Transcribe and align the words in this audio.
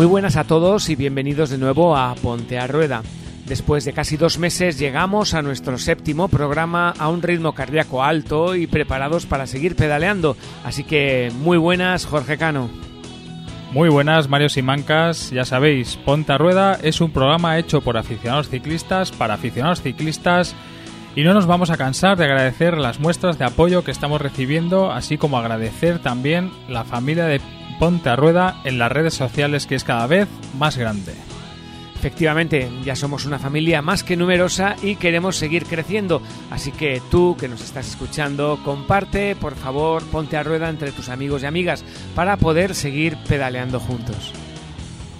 Muy 0.00 0.06
buenas 0.06 0.36
a 0.36 0.44
todos 0.44 0.88
y 0.88 0.96
bienvenidos 0.96 1.50
de 1.50 1.58
nuevo 1.58 1.94
a 1.94 2.14
Ponte 2.14 2.58
a 2.58 2.66
Rueda. 2.66 3.02
Después 3.44 3.84
de 3.84 3.92
casi 3.92 4.16
dos 4.16 4.38
meses 4.38 4.78
llegamos 4.78 5.34
a 5.34 5.42
nuestro 5.42 5.76
séptimo 5.76 6.28
programa 6.28 6.94
a 6.98 7.10
un 7.10 7.20
ritmo 7.20 7.52
cardíaco 7.52 8.02
alto 8.02 8.54
y 8.54 8.66
preparados 8.66 9.26
para 9.26 9.46
seguir 9.46 9.76
pedaleando. 9.76 10.38
Así 10.64 10.84
que 10.84 11.30
muy 11.40 11.58
buenas, 11.58 12.06
Jorge 12.06 12.38
Cano. 12.38 12.70
Muy 13.72 13.90
buenas, 13.90 14.30
Mario 14.30 14.48
Simancas. 14.48 15.32
Ya 15.32 15.44
sabéis, 15.44 15.98
Ponte 15.98 16.32
a 16.32 16.38
Rueda 16.38 16.78
es 16.82 17.02
un 17.02 17.10
programa 17.10 17.58
hecho 17.58 17.82
por 17.82 17.98
aficionados 17.98 18.48
ciclistas 18.48 19.12
para 19.12 19.34
aficionados 19.34 19.82
ciclistas 19.82 20.54
y 21.14 21.24
no 21.24 21.34
nos 21.34 21.44
vamos 21.44 21.68
a 21.68 21.76
cansar 21.76 22.16
de 22.16 22.24
agradecer 22.24 22.78
las 22.78 23.00
muestras 23.00 23.38
de 23.38 23.44
apoyo 23.44 23.84
que 23.84 23.90
estamos 23.90 24.22
recibiendo, 24.22 24.92
así 24.92 25.18
como 25.18 25.36
agradecer 25.36 25.98
también 25.98 26.50
la 26.70 26.84
familia 26.84 27.26
de 27.26 27.42
Ponte 27.80 28.10
a 28.10 28.14
Rueda 28.16 28.60
en 28.64 28.78
las 28.78 28.92
redes 28.92 29.14
sociales 29.14 29.66
que 29.66 29.74
es 29.74 29.84
cada 29.84 30.06
vez 30.06 30.28
más 30.58 30.76
grande. 30.76 31.14
Efectivamente, 31.96 32.70
ya 32.84 32.94
somos 32.94 33.24
una 33.24 33.38
familia 33.38 33.80
más 33.80 34.04
que 34.04 34.18
numerosa 34.18 34.76
y 34.82 34.96
queremos 34.96 35.36
seguir 35.36 35.64
creciendo. 35.64 36.20
Así 36.50 36.72
que 36.72 37.00
tú 37.10 37.38
que 37.40 37.48
nos 37.48 37.62
estás 37.62 37.88
escuchando, 37.88 38.58
comparte, 38.66 39.34
por 39.34 39.54
favor, 39.54 40.02
ponte 40.04 40.36
a 40.36 40.42
rueda 40.42 40.68
entre 40.68 40.92
tus 40.92 41.08
amigos 41.08 41.42
y 41.42 41.46
amigas 41.46 41.82
para 42.14 42.36
poder 42.36 42.74
seguir 42.74 43.16
pedaleando 43.26 43.80
juntos. 43.80 44.34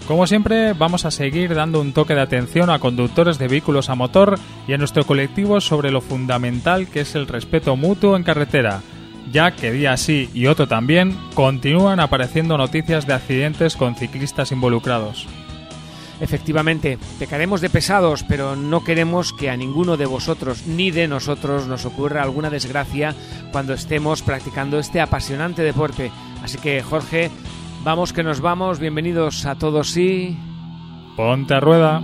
Como 0.06 0.27
siempre, 0.27 0.74
vamos 0.74 1.06
a 1.06 1.11
seguir 1.11 1.55
dando 1.55 1.80
un 1.80 1.95
toque 1.95 2.14
de 2.14 2.20
atención 2.20 2.69
a 2.69 2.78
conductores 2.78 3.38
de 3.38 3.48
vehículos 3.48 3.88
a 3.88 3.95
motor 3.95 4.38
y 4.69 4.74
a 4.74 4.78
nuestro 4.78 5.06
colectivo 5.06 5.62
sobre 5.62 5.91
lo 5.91 6.02
fundamental 6.02 6.88
que 6.88 7.00
es 7.00 7.14
el 7.14 7.27
respeto 7.27 7.74
mutuo 7.77 8.17
en 8.17 8.22
carretera, 8.22 8.83
ya 9.31 9.53
que 9.53 9.73
día 9.73 9.97
sí 9.97 10.29
y 10.35 10.47
otro 10.47 10.69
también 10.69 11.17
continúan 11.35 12.01
apareciendo 12.01 12.57
noticias 12.59 13.07
de 13.07 13.15
accidentes 13.15 13.77
con 13.77 13.95
ciclistas 13.95 14.53
involucrados. 14.53 15.27
Efectivamente, 16.21 16.99
pecaremos 17.19 17.63
de 17.63 17.71
pesados, 17.71 18.25
pero 18.25 18.55
no 18.55 18.85
queremos 18.85 19.33
que 19.33 19.48
a 19.48 19.57
ninguno 19.57 19.97
de 19.97 20.05
vosotros 20.05 20.67
ni 20.67 20.91
de 20.91 21.09
nosotros 21.09 21.67
nos 21.67 21.87
ocurra 21.87 22.23
alguna 22.23 22.51
desgracia 22.51 23.15
cuando 23.53 23.73
estemos 23.73 24.21
practicando 24.21 24.79
este 24.79 25.01
apasionante 25.01 25.63
deporte. 25.63 26.13
Así 26.43 26.59
que, 26.59 26.83
Jorge, 26.83 27.31
vamos 27.85 28.13
que 28.13 28.23
nos 28.23 28.41
vamos. 28.41 28.79
Bienvenidos 28.79 29.47
a 29.47 29.55
todos 29.55 29.97
y... 29.97 30.37
Ponte 31.17 31.55
a 31.55 31.61
rueda. 31.61 32.03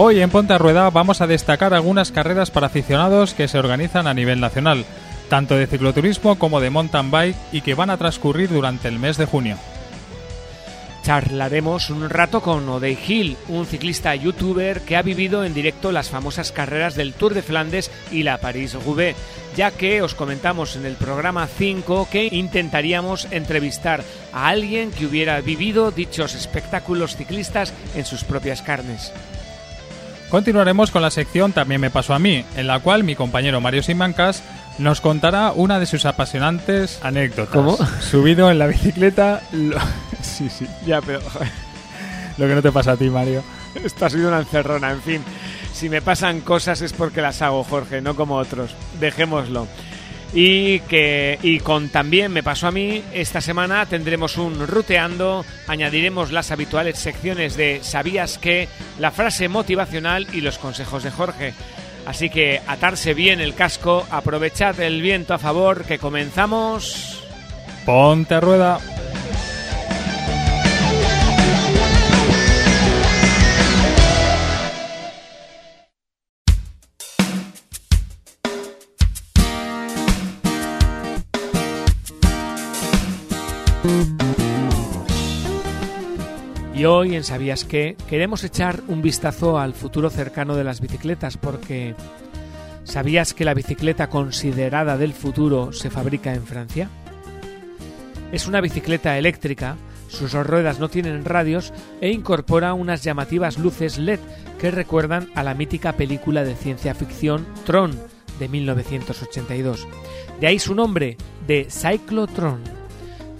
Hoy 0.00 0.20
en 0.20 0.30
Ponte 0.30 0.52
a 0.52 0.58
Rueda 0.58 0.90
vamos 0.90 1.20
a 1.20 1.26
destacar 1.26 1.74
algunas 1.74 2.12
carreras 2.12 2.52
para 2.52 2.68
aficionados 2.68 3.34
que 3.34 3.48
se 3.48 3.58
organizan 3.58 4.06
a 4.06 4.14
nivel 4.14 4.38
nacional, 4.38 4.84
tanto 5.28 5.56
de 5.56 5.66
cicloturismo 5.66 6.38
como 6.38 6.60
de 6.60 6.70
mountain 6.70 7.10
bike 7.10 7.36
y 7.50 7.62
que 7.62 7.74
van 7.74 7.90
a 7.90 7.96
transcurrir 7.96 8.48
durante 8.48 8.86
el 8.86 9.00
mes 9.00 9.16
de 9.16 9.26
junio. 9.26 9.56
Charlaremos 11.02 11.90
un 11.90 12.08
rato 12.08 12.42
con 12.42 12.68
Odey 12.68 12.96
Hill, 13.08 13.36
un 13.48 13.66
ciclista 13.66 14.14
youtuber 14.14 14.82
que 14.82 14.96
ha 14.96 15.02
vivido 15.02 15.44
en 15.44 15.52
directo 15.52 15.90
las 15.90 16.10
famosas 16.10 16.52
carreras 16.52 16.94
del 16.94 17.12
Tour 17.12 17.34
de 17.34 17.42
Flandes 17.42 17.90
y 18.12 18.22
la 18.22 18.38
París-Roubaix, 18.38 19.16
ya 19.56 19.72
que 19.72 20.00
os 20.00 20.14
comentamos 20.14 20.76
en 20.76 20.86
el 20.86 20.94
programa 20.94 21.48
5 21.48 22.06
que 22.08 22.28
intentaríamos 22.30 23.26
entrevistar 23.32 24.04
a 24.32 24.46
alguien 24.46 24.92
que 24.92 25.06
hubiera 25.06 25.40
vivido 25.40 25.90
dichos 25.90 26.36
espectáculos 26.36 27.16
ciclistas 27.16 27.74
en 27.96 28.04
sus 28.04 28.22
propias 28.22 28.62
carnes. 28.62 29.12
Continuaremos 30.30 30.90
con 30.90 31.02
la 31.02 31.10
sección 31.10 31.52
También 31.52 31.80
me 31.80 31.90
pasó 31.90 32.14
a 32.14 32.18
mí, 32.18 32.44
en 32.56 32.66
la 32.66 32.80
cual 32.80 33.02
mi 33.04 33.14
compañero 33.14 33.60
Mario 33.60 33.82
Simancas 33.82 34.42
nos 34.78 35.00
contará 35.00 35.52
una 35.52 35.80
de 35.80 35.86
sus 35.86 36.04
apasionantes 36.04 37.00
anécdotas. 37.02 37.48
¿Cómo? 37.54 37.76
Subido 38.00 38.50
en 38.50 38.58
la 38.58 38.66
bicicleta. 38.66 39.42
lo- 39.52 39.78
Sí, 40.22 40.48
sí, 40.50 40.66
ya, 40.86 41.00
pero 41.00 41.20
Lo 42.36 42.46
que 42.46 42.54
no 42.54 42.62
te 42.62 42.70
pasa 42.70 42.92
a 42.92 42.96
ti, 42.96 43.08
Mario. 43.10 43.42
esto 43.84 44.06
ha 44.06 44.10
sido 44.10 44.28
una 44.28 44.38
encerrona, 44.40 44.90
en 44.92 45.00
fin. 45.02 45.22
Si 45.72 45.88
me 45.88 46.02
pasan 46.02 46.40
cosas 46.40 46.80
es 46.82 46.92
porque 46.92 47.20
las 47.22 47.40
hago, 47.42 47.64
Jorge, 47.64 48.00
no 48.00 48.14
como 48.16 48.36
otros. 48.36 48.74
Dejémoslo. 49.00 49.66
Y 50.34 50.80
que 50.80 51.38
y 51.42 51.60
con 51.60 51.88
también 51.88 52.32
me 52.32 52.42
pasó 52.42 52.66
a 52.66 52.70
mí, 52.70 53.02
esta 53.14 53.40
semana 53.40 53.86
tendremos 53.86 54.36
un 54.36 54.66
ruteando, 54.66 55.44
añadiremos 55.66 56.32
las 56.32 56.50
habituales 56.50 56.98
secciones 56.98 57.56
de 57.56 57.80
¿sabías 57.82 58.36
que? 58.36 58.68
la 58.98 59.10
frase 59.10 59.48
motivacional 59.48 60.26
y 60.32 60.40
los 60.42 60.58
consejos 60.58 61.02
de 61.02 61.10
Jorge. 61.10 61.54
Así 62.06 62.30
que 62.30 62.60
atarse 62.66 63.14
bien 63.14 63.40
el 63.40 63.54
casco, 63.54 64.06
aprovechad 64.10 64.80
el 64.80 65.02
viento 65.02 65.34
a 65.34 65.38
favor, 65.38 65.84
que 65.84 65.98
comenzamos. 65.98 67.22
Ponte 67.84 68.34
a 68.34 68.40
rueda. 68.40 68.78
Y 86.78 86.84
hoy 86.84 87.16
en 87.16 87.24
Sabías 87.24 87.64
qué 87.64 87.96
queremos 88.08 88.44
echar 88.44 88.84
un 88.86 89.02
vistazo 89.02 89.58
al 89.58 89.74
futuro 89.74 90.10
cercano 90.10 90.54
de 90.54 90.62
las 90.62 90.80
bicicletas 90.80 91.36
porque 91.36 91.96
¿sabías 92.84 93.34
que 93.34 93.44
la 93.44 93.52
bicicleta 93.52 94.08
considerada 94.08 94.96
del 94.96 95.12
futuro 95.12 95.72
se 95.72 95.90
fabrica 95.90 96.34
en 96.34 96.46
Francia? 96.46 96.88
Es 98.30 98.46
una 98.46 98.60
bicicleta 98.60 99.18
eléctrica, 99.18 99.74
sus 100.06 100.32
ruedas 100.34 100.78
no 100.78 100.88
tienen 100.88 101.24
radios 101.24 101.72
e 102.00 102.10
incorpora 102.10 102.74
unas 102.74 103.02
llamativas 103.02 103.58
luces 103.58 103.98
LED 103.98 104.20
que 104.60 104.70
recuerdan 104.70 105.30
a 105.34 105.42
la 105.42 105.54
mítica 105.54 105.94
película 105.94 106.44
de 106.44 106.54
ciencia 106.54 106.94
ficción 106.94 107.44
Tron 107.66 107.90
de 108.38 108.48
1982. 108.48 109.88
De 110.40 110.46
ahí 110.46 110.60
su 110.60 110.76
nombre, 110.76 111.16
de 111.44 111.66
Cyclotron. 111.68 112.77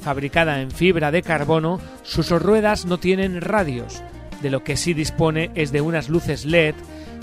Fabricada 0.01 0.61
en 0.61 0.71
fibra 0.71 1.11
de 1.11 1.23
carbono, 1.23 1.81
sus 2.03 2.31
ruedas 2.31 2.87
no 2.87 2.99
tienen 2.99 3.41
radios. 3.41 4.03
De 4.43 4.51
lo 4.51 4.63
que 4.63 4.77
sí 4.77 4.95
dispone 4.95 5.51
es 5.55 5.73
de 5.73 5.81
unas 5.81 6.09
luces 6.09 6.45
LED 6.45 6.75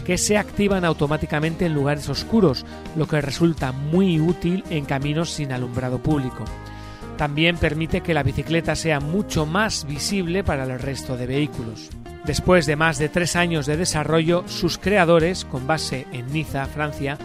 que 0.05 0.17
se 0.17 0.37
activan 0.37 0.85
automáticamente 0.85 1.65
en 1.65 1.73
lugares 1.73 2.09
oscuros, 2.09 2.65
lo 2.95 3.07
que 3.07 3.21
resulta 3.21 3.71
muy 3.71 4.19
útil 4.19 4.63
en 4.69 4.85
caminos 4.85 5.31
sin 5.31 5.51
alumbrado 5.51 5.99
público. 5.99 6.45
También 7.17 7.57
permite 7.57 8.01
que 8.01 8.13
la 8.13 8.23
bicicleta 8.23 8.75
sea 8.75 8.99
mucho 8.99 9.45
más 9.45 9.85
visible 9.85 10.43
para 10.43 10.63
el 10.65 10.79
resto 10.79 11.17
de 11.17 11.25
vehículos. 11.25 11.89
Después 12.25 12.65
de 12.65 12.75
más 12.75 12.97
de 12.97 13.09
tres 13.09 13.35
años 13.35 13.65
de 13.65 13.77
desarrollo, 13.77 14.43
sus 14.47 14.77
creadores, 14.77 15.45
con 15.45 15.65
base 15.67 16.07
en 16.11 16.31
Niza, 16.31 16.65
Francia, 16.65 17.17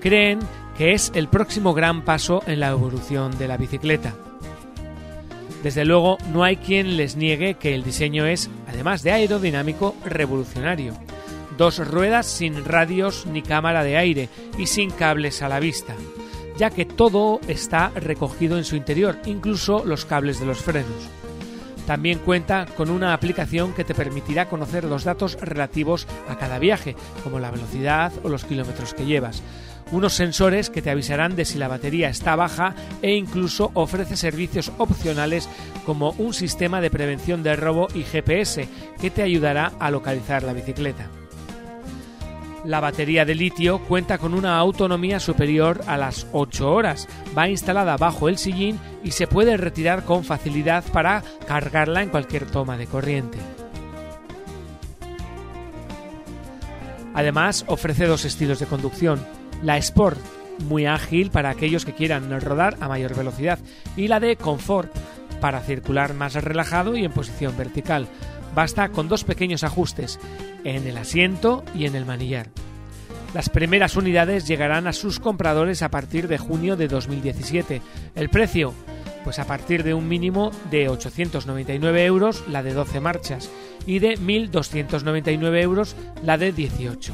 creen 0.00 0.40
que 0.76 0.92
es 0.92 1.12
el 1.14 1.28
próximo 1.28 1.74
gran 1.74 2.04
paso 2.04 2.42
en 2.46 2.60
la 2.60 2.70
evolución 2.70 3.36
de 3.38 3.48
la 3.48 3.56
bicicleta. 3.56 4.14
Desde 5.66 5.84
luego, 5.84 6.16
no 6.32 6.44
hay 6.44 6.58
quien 6.58 6.96
les 6.96 7.16
niegue 7.16 7.54
que 7.54 7.74
el 7.74 7.82
diseño 7.82 8.24
es, 8.24 8.48
además 8.68 9.02
de 9.02 9.10
aerodinámico, 9.10 9.96
revolucionario. 10.04 10.94
Dos 11.58 11.84
ruedas 11.84 12.26
sin 12.26 12.64
radios 12.64 13.26
ni 13.26 13.42
cámara 13.42 13.82
de 13.82 13.96
aire 13.96 14.28
y 14.58 14.68
sin 14.68 14.92
cables 14.92 15.42
a 15.42 15.48
la 15.48 15.58
vista, 15.58 15.96
ya 16.56 16.70
que 16.70 16.84
todo 16.84 17.40
está 17.48 17.88
recogido 17.96 18.58
en 18.58 18.64
su 18.64 18.76
interior, 18.76 19.18
incluso 19.26 19.84
los 19.84 20.04
cables 20.04 20.38
de 20.38 20.46
los 20.46 20.58
frenos. 20.58 21.08
También 21.84 22.20
cuenta 22.20 22.66
con 22.76 22.88
una 22.88 23.12
aplicación 23.12 23.72
que 23.72 23.82
te 23.82 23.92
permitirá 23.92 24.48
conocer 24.48 24.84
los 24.84 25.02
datos 25.02 25.36
relativos 25.40 26.06
a 26.28 26.38
cada 26.38 26.60
viaje, 26.60 26.94
como 27.24 27.40
la 27.40 27.50
velocidad 27.50 28.12
o 28.22 28.28
los 28.28 28.44
kilómetros 28.44 28.94
que 28.94 29.04
llevas. 29.04 29.42
Unos 29.92 30.14
sensores 30.14 30.68
que 30.68 30.82
te 30.82 30.90
avisarán 30.90 31.36
de 31.36 31.44
si 31.44 31.58
la 31.58 31.68
batería 31.68 32.08
está 32.08 32.34
baja 32.34 32.74
e 33.02 33.14
incluso 33.14 33.70
ofrece 33.74 34.16
servicios 34.16 34.72
opcionales 34.78 35.48
como 35.84 36.10
un 36.18 36.34
sistema 36.34 36.80
de 36.80 36.90
prevención 36.90 37.44
de 37.44 37.54
robo 37.54 37.86
y 37.94 38.02
GPS 38.02 38.68
que 39.00 39.10
te 39.10 39.22
ayudará 39.22 39.72
a 39.78 39.92
localizar 39.92 40.42
la 40.42 40.52
bicicleta. 40.52 41.08
La 42.64 42.80
batería 42.80 43.24
de 43.24 43.36
litio 43.36 43.78
cuenta 43.78 44.18
con 44.18 44.34
una 44.34 44.58
autonomía 44.58 45.20
superior 45.20 45.82
a 45.86 45.96
las 45.96 46.26
8 46.32 46.72
horas, 46.72 47.06
va 47.36 47.48
instalada 47.48 47.96
bajo 47.96 48.28
el 48.28 48.38
sillín 48.38 48.80
y 49.04 49.12
se 49.12 49.28
puede 49.28 49.56
retirar 49.56 50.04
con 50.04 50.24
facilidad 50.24 50.82
para 50.92 51.22
cargarla 51.46 52.02
en 52.02 52.08
cualquier 52.08 52.44
toma 52.46 52.76
de 52.76 52.88
corriente. 52.88 53.38
Además, 57.14 57.64
ofrece 57.68 58.06
dos 58.06 58.24
estilos 58.24 58.58
de 58.58 58.66
conducción, 58.66 59.24
la 59.62 59.76
Sport, 59.78 60.20
muy 60.68 60.86
ágil 60.86 61.30
para 61.30 61.50
aquellos 61.50 61.84
que 61.84 61.94
quieran 61.94 62.40
rodar 62.40 62.76
a 62.80 62.88
mayor 62.88 63.14
velocidad, 63.14 63.58
y 63.96 64.08
la 64.08 64.20
de 64.20 64.36
Comfort, 64.36 64.90
para 65.40 65.60
circular 65.60 66.14
más 66.14 66.34
relajado 66.34 66.96
y 66.96 67.04
en 67.04 67.12
posición 67.12 67.56
vertical. 67.56 68.08
Basta 68.54 68.88
con 68.88 69.08
dos 69.08 69.24
pequeños 69.24 69.64
ajustes, 69.64 70.18
en 70.64 70.86
el 70.86 70.96
asiento 70.96 71.62
y 71.74 71.86
en 71.86 71.94
el 71.94 72.06
manillar. 72.06 72.48
Las 73.34 73.50
primeras 73.50 73.96
unidades 73.96 74.46
llegarán 74.48 74.86
a 74.86 74.92
sus 74.92 75.20
compradores 75.20 75.82
a 75.82 75.90
partir 75.90 76.26
de 76.26 76.38
junio 76.38 76.76
de 76.76 76.88
2017. 76.88 77.82
El 78.14 78.30
precio, 78.30 78.72
pues 79.24 79.38
a 79.38 79.46
partir 79.46 79.82
de 79.82 79.92
un 79.92 80.08
mínimo 80.08 80.52
de 80.70 80.88
899 80.88 82.04
euros 82.04 82.44
la 82.48 82.62
de 82.62 82.72
12 82.72 83.00
marchas 83.00 83.50
y 83.84 83.98
de 83.98 84.16
1.299 84.18 85.60
euros 85.60 85.96
la 86.22 86.38
de 86.38 86.52
18. 86.52 87.12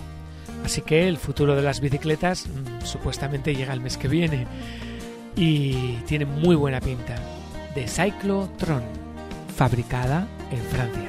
Así 0.64 0.82
que 0.82 1.09
el 1.09 1.17
futuro 1.17 1.56
de 1.56 1.62
las 1.62 1.81
bicicletas 1.81 2.47
mm, 2.47 2.85
supuestamente 2.85 3.55
llega 3.55 3.73
el 3.73 3.81
mes 3.81 3.97
que 3.97 4.09
viene 4.09 4.47
y 5.37 5.94
tiene 6.06 6.25
muy 6.25 6.56
buena 6.56 6.81
pinta. 6.81 7.17
De 7.75 7.88
Cyclotron, 7.88 8.82
fabricada 9.56 10.29
en 10.50 10.61
Francia. 10.61 11.01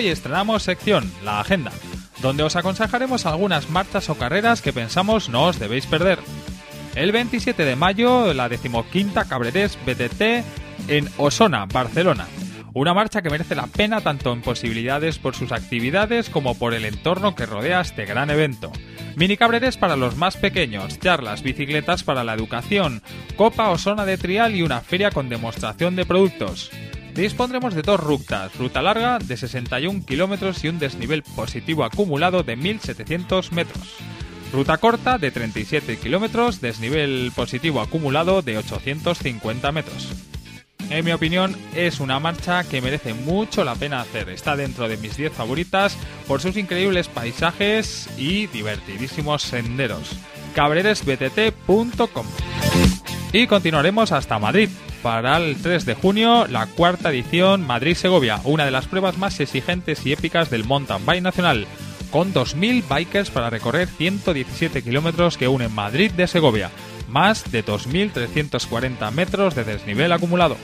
Hoy 0.00 0.08
estrenamos 0.08 0.62
sección 0.62 1.12
La 1.22 1.40
Agenda, 1.40 1.72
donde 2.22 2.42
os 2.42 2.56
aconsejaremos 2.56 3.26
algunas 3.26 3.68
marchas 3.68 4.08
o 4.08 4.14
carreras 4.14 4.62
que 4.62 4.72
pensamos 4.72 5.28
no 5.28 5.44
os 5.44 5.58
debéis 5.58 5.84
perder. 5.84 6.18
El 6.94 7.12
27 7.12 7.66
de 7.66 7.76
mayo, 7.76 8.32
la 8.32 8.48
decimoquinta 8.48 9.26
Cabrerés 9.26 9.76
BTT 9.84 10.22
en 10.88 11.06
Osona, 11.18 11.66
Barcelona. 11.66 12.26
Una 12.72 12.94
marcha 12.94 13.20
que 13.20 13.28
merece 13.28 13.54
la 13.54 13.66
pena 13.66 14.00
tanto 14.00 14.32
en 14.32 14.40
posibilidades 14.40 15.18
por 15.18 15.36
sus 15.36 15.52
actividades 15.52 16.30
como 16.30 16.54
por 16.54 16.72
el 16.72 16.86
entorno 16.86 17.34
que 17.34 17.44
rodea 17.44 17.82
este 17.82 18.06
gran 18.06 18.30
evento. 18.30 18.72
Mini 19.16 19.36
Cabrerés 19.36 19.76
para 19.76 19.96
los 19.96 20.16
más 20.16 20.38
pequeños, 20.38 20.98
charlas, 20.98 21.42
bicicletas 21.42 22.04
para 22.04 22.24
la 22.24 22.32
educación, 22.32 23.02
Copa 23.36 23.68
Osona 23.68 24.06
de 24.06 24.16
Trial 24.16 24.54
y 24.54 24.62
una 24.62 24.80
feria 24.80 25.10
con 25.10 25.28
demostración 25.28 25.94
de 25.94 26.06
productos. 26.06 26.70
Dispondremos 27.14 27.74
de 27.74 27.82
dos 27.82 28.00
rutas, 28.00 28.56
ruta 28.56 28.82
larga 28.82 29.18
de 29.18 29.36
61 29.36 30.04
kilómetros 30.06 30.64
y 30.64 30.68
un 30.68 30.78
desnivel 30.78 31.22
positivo 31.22 31.84
acumulado 31.84 32.42
de 32.42 32.56
1.700 32.56 33.50
metros. 33.52 33.96
Ruta 34.52 34.78
corta 34.78 35.18
de 35.18 35.30
37 35.30 35.98
kilómetros, 35.98 36.60
desnivel 36.60 37.30
positivo 37.34 37.80
acumulado 37.80 38.42
de 38.42 38.58
850 38.58 39.72
metros. 39.72 40.08
En 40.88 41.04
mi 41.04 41.12
opinión, 41.12 41.56
es 41.76 42.00
una 42.00 42.18
marcha 42.18 42.64
que 42.64 42.80
merece 42.80 43.14
mucho 43.14 43.62
la 43.64 43.76
pena 43.76 44.00
hacer. 44.00 44.28
Está 44.28 44.56
dentro 44.56 44.88
de 44.88 44.96
mis 44.96 45.16
10 45.16 45.32
favoritas 45.32 45.96
por 46.26 46.40
sus 46.40 46.56
increíbles 46.56 47.06
paisajes 47.06 48.08
y 48.18 48.48
divertidísimos 48.48 49.42
senderos. 49.42 50.10
cabreresbtt.com 50.54 52.26
Y 53.32 53.46
continuaremos 53.46 54.10
hasta 54.10 54.40
Madrid, 54.40 54.68
para 55.04 55.36
el 55.36 55.56
3 55.56 55.86
de 55.86 55.94
junio 55.94 56.48
la 56.48 56.66
cuarta 56.66 57.10
edición 57.10 57.64
Madrid-Segovia, 57.64 58.40
una 58.42 58.64
de 58.64 58.72
las 58.72 58.88
pruebas 58.88 59.18
más 59.18 59.38
exigentes 59.38 60.04
y 60.04 60.12
épicas 60.12 60.50
del 60.50 60.64
mountain 60.64 61.06
bike 61.06 61.22
nacional, 61.22 61.66
con 62.10 62.34
2.000 62.34 62.82
bikers 62.88 63.30
para 63.30 63.48
recorrer 63.48 63.86
117 63.86 64.82
kilómetros 64.82 65.38
que 65.38 65.46
unen 65.46 65.72
Madrid 65.72 66.10
de 66.10 66.26
Segovia, 66.26 66.72
más 67.08 67.52
de 67.52 67.64
2.340 67.64 69.12
metros 69.12 69.54
de 69.54 69.62
desnivel 69.62 70.10
acumulado. 70.10 70.56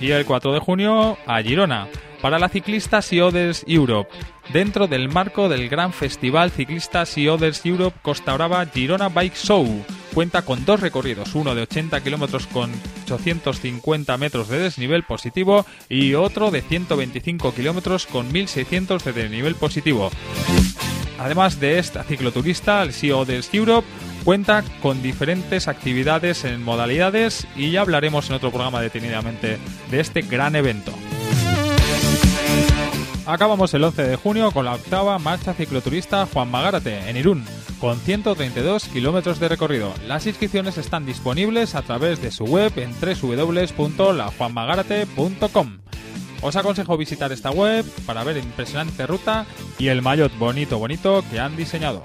Y 0.00 0.12
el 0.12 0.24
4 0.24 0.52
de 0.52 0.60
junio 0.60 1.18
a 1.26 1.42
Girona, 1.42 1.88
para 2.20 2.38
la 2.38 2.48
ciclista 2.48 3.00
Others 3.00 3.64
Europe, 3.66 4.08
dentro 4.52 4.86
del 4.86 5.08
marco 5.08 5.48
del 5.48 5.68
gran 5.68 5.92
festival 5.92 6.50
ciclista 6.50 7.06
Sea 7.06 7.34
Others 7.34 7.64
Europe 7.64 7.98
Costa 8.02 8.34
Brava 8.34 8.66
Girona 8.66 9.08
Bike 9.08 9.36
Show, 9.36 9.84
cuenta 10.14 10.42
con 10.42 10.64
dos 10.64 10.80
recorridos, 10.80 11.34
uno 11.34 11.54
de 11.54 11.62
80 11.62 12.00
kilómetros 12.02 12.46
con 12.46 12.70
850 13.04 14.16
metros 14.16 14.48
de 14.48 14.58
desnivel 14.58 15.04
positivo 15.04 15.66
y 15.88 16.14
otro 16.14 16.50
de 16.50 16.62
125 16.62 17.54
kilómetros 17.54 18.06
con 18.06 18.30
1600 18.32 19.04
de 19.04 19.12
desnivel 19.12 19.54
positivo. 19.54 20.10
Además 21.18 21.60
de 21.60 21.78
esta 21.78 22.02
cicloturista, 22.02 22.82
el 22.82 22.92
CEO 22.92 23.24
de 23.24 23.42
Europe 23.52 23.86
cuenta 24.24 24.64
con 24.80 25.02
diferentes 25.02 25.68
actividades 25.68 26.44
en 26.44 26.62
modalidades 26.62 27.46
y 27.56 27.70
ya 27.70 27.82
hablaremos 27.82 28.28
en 28.28 28.36
otro 28.36 28.50
programa 28.50 28.80
detenidamente 28.80 29.58
de 29.90 30.00
este 30.00 30.22
gran 30.22 30.56
evento. 30.56 30.92
Acabamos 33.24 33.72
el 33.72 33.84
11 33.84 34.02
de 34.02 34.16
junio 34.16 34.50
con 34.50 34.64
la 34.64 34.74
octava 34.74 35.16
marcha 35.20 35.54
cicloturista 35.54 36.26
Juan 36.26 36.50
Magárate 36.50 37.08
en 37.08 37.16
Irún, 37.16 37.44
con 37.80 38.00
132 38.00 38.88
kilómetros 38.88 39.38
de 39.38 39.48
recorrido. 39.48 39.94
Las 40.08 40.26
inscripciones 40.26 40.76
están 40.76 41.06
disponibles 41.06 41.76
a 41.76 41.82
través 41.82 42.20
de 42.20 42.32
su 42.32 42.42
web 42.44 42.72
en 42.76 42.90
www.lajuanmagarate.com. 43.00 45.78
Os 46.40 46.56
aconsejo 46.56 46.96
visitar 46.96 47.30
esta 47.30 47.52
web 47.52 47.84
para 48.04 48.24
ver 48.24 48.38
impresionante 48.38 49.06
ruta 49.06 49.46
y 49.78 49.86
el 49.86 50.02
maillot 50.02 50.36
bonito 50.36 50.80
bonito 50.80 51.22
que 51.30 51.38
han 51.38 51.56
diseñado. 51.56 52.02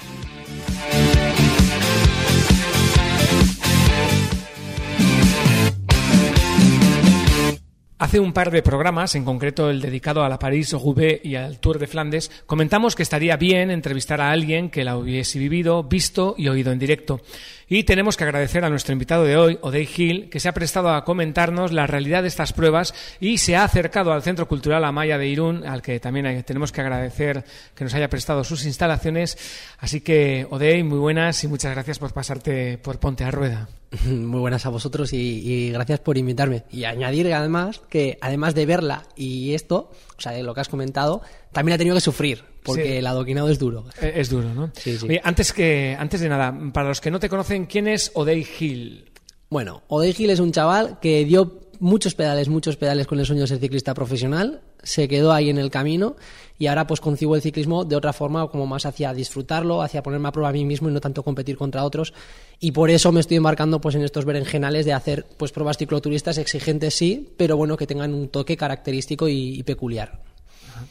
Hace 7.99 8.19
un 8.19 8.31
par 8.31 8.51
de 8.51 8.61
programas, 8.61 9.15
en 9.15 9.25
concreto 9.25 9.71
el 9.71 9.81
dedicado 9.81 10.23
a 10.23 10.29
la 10.29 10.37
París-Roubaix 10.37 11.19
y 11.25 11.35
al 11.35 11.57
Tour 11.57 11.79
de 11.79 11.87
Flandes, 11.87 12.29
comentamos 12.45 12.95
que 12.95 13.01
estaría 13.01 13.37
bien 13.37 13.71
entrevistar 13.71 14.21
a 14.21 14.29
alguien 14.29 14.69
que 14.69 14.83
la 14.83 14.97
hubiese 14.97 15.39
vivido, 15.39 15.81
visto 15.81 16.35
y 16.37 16.47
oído 16.47 16.71
en 16.71 16.77
directo. 16.77 17.21
Y 17.67 17.85
tenemos 17.85 18.15
que 18.15 18.23
agradecer 18.23 18.63
a 18.63 18.69
nuestro 18.69 18.93
invitado 18.93 19.23
de 19.23 19.35
hoy, 19.35 19.57
Odey 19.61 19.89
Hill, 19.97 20.29
que 20.29 20.39
se 20.39 20.47
ha 20.47 20.53
prestado 20.53 20.91
a 20.91 21.03
comentarnos 21.03 21.71
la 21.71 21.87
realidad 21.87 22.21
de 22.21 22.27
estas 22.27 22.53
pruebas 22.53 22.93
y 23.19 23.39
se 23.39 23.55
ha 23.55 23.63
acercado 23.63 24.13
al 24.13 24.21
Centro 24.21 24.47
Cultural 24.47 24.85
Amaya 24.85 25.17
de 25.17 25.27
Irún, 25.27 25.65
al 25.65 25.81
que 25.81 25.99
también 25.99 26.43
tenemos 26.43 26.71
que 26.71 26.81
agradecer 26.81 27.43
que 27.73 27.83
nos 27.83 27.95
haya 27.95 28.11
prestado 28.11 28.43
sus 28.43 28.63
instalaciones. 28.67 29.39
Así 29.79 30.01
que, 30.01 30.45
Odey, 30.51 30.83
muy 30.83 30.99
buenas 30.99 31.43
y 31.43 31.47
muchas 31.47 31.73
gracias 31.73 31.97
por 31.97 32.13
pasarte 32.13 32.77
por 32.77 32.99
Ponte 32.99 33.23
a 33.23 33.31
Rueda. 33.31 33.67
Muy 34.05 34.39
buenas 34.39 34.65
a 34.65 34.69
vosotros 34.69 35.13
y, 35.13 35.71
gracias 35.71 35.99
por 35.99 36.17
invitarme. 36.17 36.63
Y 36.71 36.83
añadir 36.83 37.33
además 37.33 37.81
que 37.89 38.17
además 38.21 38.55
de 38.55 38.65
verla 38.65 39.03
y 39.15 39.53
esto, 39.53 39.91
o 40.17 40.21
sea, 40.21 40.33
de 40.33 40.43
lo 40.43 40.53
que 40.53 40.61
has 40.61 40.69
comentado, 40.69 41.21
también 41.51 41.75
ha 41.75 41.77
tenido 41.77 41.95
que 41.95 42.01
sufrir 42.01 42.43
porque 42.63 42.99
el 42.99 43.07
adoquinado 43.07 43.49
es 43.49 43.59
duro. 43.59 43.85
Eh, 44.01 44.13
es 44.15 44.29
duro, 44.29 44.53
¿no? 44.53 44.71
Sí, 44.75 44.97
sí. 44.97 45.19
antes, 45.23 45.53
que, 45.53 45.95
antes 45.97 46.19
de 46.19 46.27
nada, 46.27 46.53
para 46.73 46.89
los 46.89 46.99
que 46.99 47.09
no 47.09 47.19
te 47.19 47.29
conocen, 47.29 47.65
¿quién 47.65 47.87
es 47.87 48.11
Odey 48.13 48.45
Hill? 48.59 49.11
Bueno, 49.49 49.83
Odey 49.87 50.13
Hill 50.17 50.31
es 50.31 50.41
un 50.41 50.51
chaval 50.51 50.99
que 50.99 51.23
dio 51.23 51.66
muchos 51.79 52.15
pedales, 52.15 52.49
muchos 52.49 52.77
pedales 52.77 53.07
con 53.07 53.19
el 53.19 53.25
sueño 53.25 53.41
de 53.41 53.47
ser 53.47 53.59
ciclista 53.59 53.93
profesional, 53.93 54.61
se 54.83 55.07
quedó 55.07 55.31
ahí 55.31 55.49
en 55.49 55.57
el 55.57 55.69
camino 55.69 56.15
y 56.59 56.67
ahora 56.67 56.87
pues 56.87 57.01
concibo 57.01 57.35
el 57.35 57.41
ciclismo 57.41 57.85
de 57.85 57.95
otra 57.95 58.13
forma, 58.13 58.47
como 58.47 58.65
más 58.65 58.85
hacia 58.85 59.13
disfrutarlo, 59.13 59.81
hacia 59.81 60.03
ponerme 60.03 60.29
a 60.29 60.31
prueba 60.31 60.49
a 60.49 60.53
mí 60.53 60.65
mismo 60.65 60.89
y 60.89 60.93
no 60.93 61.01
tanto 61.01 61.23
competir 61.23 61.57
contra 61.57 61.83
otros. 61.83 62.13
Y 62.59 62.71
por 62.71 62.89
eso 62.89 63.11
me 63.11 63.19
estoy 63.19 63.37
embarcando 63.37 63.81
pues 63.81 63.95
en 63.95 64.03
estos 64.03 64.25
berenjenales 64.25 64.85
de 64.85 64.93
hacer 64.93 65.25
pues 65.37 65.51
pruebas 65.51 65.77
cicloturistas 65.77 66.37
exigentes 66.37 66.93
sí, 66.93 67.29
pero 67.37 67.57
bueno, 67.57 67.77
que 67.77 67.87
tengan 67.87 68.13
un 68.13 68.29
toque 68.29 68.57
característico 68.57 69.27
y 69.27 69.61
peculiar. 69.63 70.27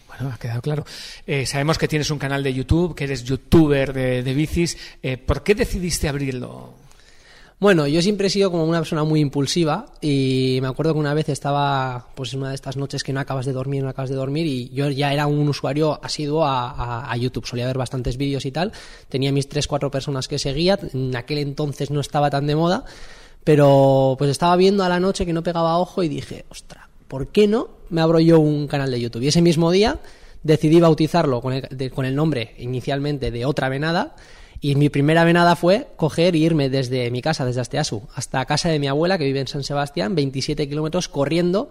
Bueno, 0.08 0.32
ha 0.32 0.38
quedado 0.38 0.62
claro. 0.62 0.84
Eh, 1.26 1.46
sabemos 1.46 1.78
que 1.78 1.88
tienes 1.88 2.10
un 2.10 2.18
canal 2.18 2.42
de 2.42 2.52
YouTube, 2.52 2.94
que 2.94 3.04
eres 3.04 3.24
youtuber 3.24 3.92
de, 3.92 4.34
bicis. 4.34 4.76
Eh, 5.02 5.16
¿Por 5.16 5.42
qué 5.42 5.54
decidiste 5.54 6.08
abrirlo? 6.08 6.74
Bueno, 7.58 7.86
yo 7.86 8.02
siempre 8.02 8.26
he 8.26 8.30
sido 8.30 8.50
como 8.50 8.64
una 8.64 8.80
persona 8.80 9.02
muy 9.04 9.20
impulsiva 9.20 9.86
y 10.02 10.58
me 10.60 10.68
acuerdo 10.68 10.92
que 10.92 11.00
una 11.00 11.14
vez 11.14 11.30
estaba, 11.30 12.08
pues 12.14 12.34
en 12.34 12.40
una 12.40 12.50
de 12.50 12.54
estas 12.54 12.76
noches 12.76 13.02
que 13.02 13.14
no 13.14 13.20
acabas 13.20 13.46
de 13.46 13.52
dormir, 13.52 13.82
no 13.82 13.88
acabas 13.88 14.10
de 14.10 14.16
dormir 14.16 14.46
y 14.46 14.68
yo 14.74 14.90
ya 14.90 15.10
era 15.14 15.26
un 15.26 15.48
usuario 15.48 15.98
asiduo 16.04 16.44
a, 16.44 17.10
a, 17.10 17.16
YouTube, 17.16 17.46
solía 17.46 17.66
ver 17.66 17.78
bastantes 17.78 18.18
vídeos 18.18 18.44
y 18.44 18.52
tal, 18.52 18.72
tenía 19.08 19.32
mis 19.32 19.48
tres, 19.48 19.66
cuatro 19.68 19.90
personas 19.90 20.28
que 20.28 20.38
seguía, 20.38 20.78
en 20.92 21.16
aquel 21.16 21.38
entonces 21.38 21.90
no 21.90 22.00
estaba 22.00 22.28
tan 22.28 22.46
de 22.46 22.56
moda, 22.56 22.84
pero 23.42 24.16
pues 24.18 24.30
estaba 24.30 24.54
viendo 24.56 24.84
a 24.84 24.90
la 24.90 25.00
noche 25.00 25.24
que 25.24 25.32
no 25.32 25.42
pegaba 25.42 25.78
ojo 25.78 26.02
y 26.02 26.08
dije, 26.08 26.44
ostras, 26.50 26.84
¿por 27.08 27.28
qué 27.28 27.48
no 27.48 27.68
me 27.88 28.02
abro 28.02 28.20
yo 28.20 28.38
un 28.38 28.66
canal 28.66 28.90
de 28.90 29.00
YouTube? 29.00 29.22
Y 29.22 29.28
ese 29.28 29.40
mismo 29.40 29.70
día 29.70 29.98
decidí 30.42 30.80
bautizarlo 30.80 31.40
con 31.40 31.52
el, 31.54 32.16
nombre 32.16 32.54
inicialmente 32.58 33.30
de 33.30 33.46
Otra 33.46 33.68
Venada 33.68 34.14
Y 34.66 34.74
mi 34.74 34.88
primera 34.88 35.22
venada 35.22 35.54
fue 35.54 35.86
coger 35.96 36.34
e 36.34 36.38
irme 36.38 36.68
desde 36.68 37.08
mi 37.12 37.22
casa, 37.22 37.44
desde 37.44 37.60
Asteasu, 37.60 38.08
hasta 38.16 38.44
casa 38.46 38.68
de 38.68 38.80
mi 38.80 38.88
abuela, 38.88 39.16
que 39.16 39.24
vive 39.24 39.38
en 39.40 39.46
San 39.46 39.62
Sebastián, 39.62 40.14
27 40.16 40.68
kilómetros 40.68 41.08
corriendo 41.08 41.70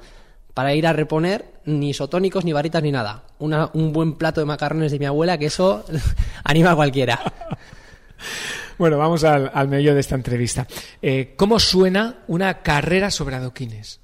para 0.53 0.73
ir 0.75 0.87
a 0.87 0.93
reponer 0.93 1.43
ni 1.65 1.89
isotónicos, 1.89 2.45
ni 2.45 2.53
varitas, 2.53 2.81
ni 2.81 2.91
nada. 2.93 3.23
Una- 3.39 3.69
un 3.73 3.91
buen 3.91 4.13
plato 4.13 4.39
de 4.39 4.45
macarrones 4.45 4.93
de 4.93 4.99
mi 4.99 5.05
abuela, 5.05 5.37
que 5.37 5.47
eso 5.47 5.83
anima 6.45 6.71
a 6.71 6.75
cualquiera. 6.75 7.19
Bueno, 8.77 8.97
vamos 8.97 9.23
al, 9.23 9.49
al 9.53 9.67
meollo 9.69 9.93
de 9.93 10.01
esta 10.01 10.15
entrevista. 10.15 10.67
Eh, 11.01 11.33
¿Cómo 11.37 11.59
suena 11.59 12.23
una 12.27 12.61
carrera 12.61 13.09
sobre 13.09 13.35
adoquines? 13.37 13.99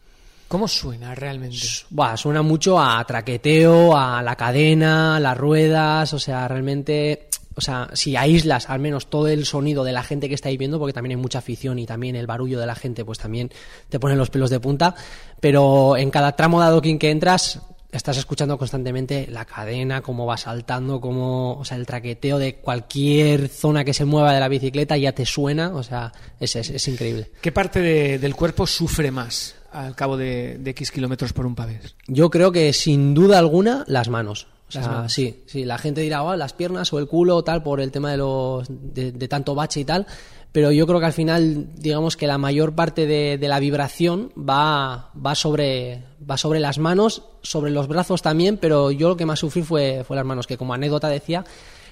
¿Cómo 0.47 0.67
suena 0.67 1.13
realmente? 1.15 1.57
Buah, 1.89 2.15
suena 2.17 2.41
mucho 2.41 2.79
a 2.79 3.03
traqueteo, 3.05 3.97
a 3.97 4.21
la 4.21 4.35
cadena, 4.35 5.19
las 5.19 5.37
ruedas, 5.37 6.13
o 6.13 6.19
sea, 6.19 6.47
realmente, 6.47 7.27
o 7.55 7.61
sea, 7.61 7.89
si 7.93 8.15
aíslas 8.15 8.69
al 8.69 8.79
menos 8.79 9.09
todo 9.09 9.27
el 9.27 9.45
sonido 9.45 9.83
de 9.83 9.91
la 9.91 10.03
gente 10.03 10.29
que 10.29 10.35
está 10.35 10.49
ahí 10.49 10.57
viendo, 10.57 10.79
porque 10.79 10.93
también 10.93 11.17
hay 11.17 11.21
mucha 11.21 11.39
afición 11.39 11.79
y 11.79 11.85
también 11.85 12.15
el 12.15 12.27
barullo 12.27 12.59
de 12.59 12.65
la 12.65 12.75
gente, 12.75 13.03
pues 13.05 13.19
también 13.19 13.51
te 13.89 13.99
ponen 13.99 14.17
los 14.17 14.29
pelos 14.29 14.49
de 14.49 14.59
punta, 14.59 14.95
pero 15.39 15.97
en 15.97 16.11
cada 16.11 16.35
tramo 16.35 16.59
de 16.61 16.67
adoquín 16.67 16.97
que 16.99 17.09
entras 17.11 17.59
estás 17.91 18.15
escuchando 18.15 18.57
constantemente 18.57 19.27
la 19.29 19.43
cadena, 19.43 20.01
cómo 20.01 20.25
va 20.25 20.37
saltando, 20.37 21.01
cómo, 21.01 21.55
o 21.59 21.65
sea, 21.65 21.75
el 21.75 21.85
traqueteo 21.85 22.39
de 22.39 22.55
cualquier 22.55 23.49
zona 23.49 23.83
que 23.83 23.93
se 23.93 24.05
mueva 24.05 24.33
de 24.33 24.39
la 24.39 24.47
bicicleta 24.47 24.95
ya 24.97 25.11
te 25.11 25.25
suena, 25.25 25.75
o 25.75 25.83
sea, 25.83 26.13
es, 26.39 26.55
es, 26.55 26.69
es 26.69 26.87
increíble. 26.87 27.31
¿Qué 27.41 27.51
parte 27.51 27.81
de- 27.81 28.17
del 28.17 28.33
cuerpo 28.33 28.65
sufre 28.65 29.11
más 29.11 29.55
al 29.73 29.93
cabo 29.95 30.15
de, 30.15 30.57
de 30.57 30.71
X 30.71 30.89
kilómetros 30.89 31.33
por 31.33 31.45
un 31.45 31.53
pavés? 31.55 31.95
Yo 32.07 32.29
creo 32.29 32.53
que 32.53 32.71
sin 32.71 33.13
duda 33.13 33.37
alguna 33.39 33.83
las 33.87 34.07
manos. 34.07 34.47
O 34.79 34.83
sea, 34.83 35.09
sí, 35.09 35.43
sí, 35.47 35.65
la 35.65 35.77
gente 35.77 36.01
dirá, 36.01 36.23
"Oh, 36.23 36.35
las 36.35 36.53
piernas 36.53 36.91
o 36.93 36.99
el 36.99 37.07
culo 37.07 37.35
o 37.35 37.43
tal 37.43 37.61
por 37.61 37.81
el 37.81 37.91
tema 37.91 38.11
de 38.11 38.17
los 38.17 38.67
de, 38.69 39.11
de 39.11 39.27
tanto 39.27 39.53
bache 39.53 39.81
y 39.81 39.85
tal, 39.85 40.07
pero 40.53 40.71
yo 40.71 40.87
creo 40.87 40.99
que 40.99 41.05
al 41.05 41.13
final 41.13 41.67
digamos 41.75 42.15
que 42.17 42.27
la 42.27 42.37
mayor 42.37 42.73
parte 42.73 43.05
de, 43.05 43.37
de 43.37 43.47
la 43.47 43.59
vibración 43.59 44.31
va 44.37 45.11
va 45.15 45.35
sobre 45.35 46.03
va 46.29 46.37
sobre 46.37 46.59
las 46.59 46.77
manos, 46.77 47.23
sobre 47.41 47.71
los 47.71 47.87
brazos 47.87 48.21
también, 48.21 48.57
pero 48.57 48.91
yo 48.91 49.09
lo 49.09 49.17
que 49.17 49.25
más 49.25 49.39
sufrí 49.39 49.61
fue 49.61 50.03
fue 50.05 50.15
las 50.15 50.25
manos, 50.25 50.47
que 50.47 50.57
como 50.57 50.73
anécdota 50.73 51.09
decía 51.09 51.43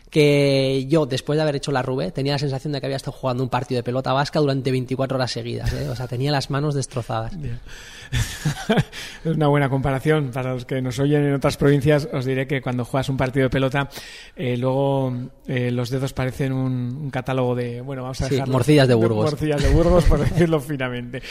que 0.09 0.85
yo, 0.89 1.05
después 1.05 1.37
de 1.37 1.43
haber 1.43 1.55
hecho 1.55 1.71
la 1.71 1.81
Rubé, 1.83 2.11
tenía 2.11 2.33
la 2.33 2.39
sensación 2.39 2.73
de 2.73 2.79
que 2.79 2.87
había 2.87 2.97
estado 2.97 3.15
jugando 3.17 3.43
un 3.43 3.49
partido 3.49 3.77
de 3.79 3.83
pelota 3.83 4.11
vasca 4.13 4.39
durante 4.39 4.71
24 4.71 5.15
horas 5.17 5.31
seguidas. 5.31 5.71
¿eh? 5.73 5.87
O 5.89 5.95
sea, 5.95 6.07
tenía 6.07 6.31
las 6.31 6.49
manos 6.49 6.73
destrozadas. 6.75 7.33
es 9.23 9.31
una 9.35 9.47
buena 9.47 9.69
comparación. 9.69 10.31
Para 10.31 10.53
los 10.53 10.65
que 10.65 10.81
nos 10.81 10.97
oyen 10.99 11.25
en 11.25 11.33
otras 11.35 11.57
provincias, 11.57 12.07
os 12.11 12.25
diré 12.25 12.47
que 12.47 12.61
cuando 12.61 12.85
juegas 12.85 13.09
un 13.09 13.17
partido 13.17 13.43
de 13.43 13.49
pelota, 13.49 13.89
eh, 14.35 14.57
luego 14.57 15.13
eh, 15.47 15.69
los 15.71 15.89
dedos 15.89 16.13
parecen 16.13 16.53
un, 16.53 16.71
un 17.03 17.11
catálogo 17.11 17.53
de, 17.55 17.81
bueno, 17.81 18.01
vamos 18.03 18.19
a 18.21 18.27
Sí, 18.27 18.35
dejarlo- 18.35 18.51
morcillas 18.53 18.87
de 18.87 18.93
Burgos. 18.95 19.31
morcillas 19.31 19.61
de 19.61 19.69
Burgos, 19.69 20.05
por 20.05 20.19
decirlo 20.27 20.59
finamente. 20.59 21.21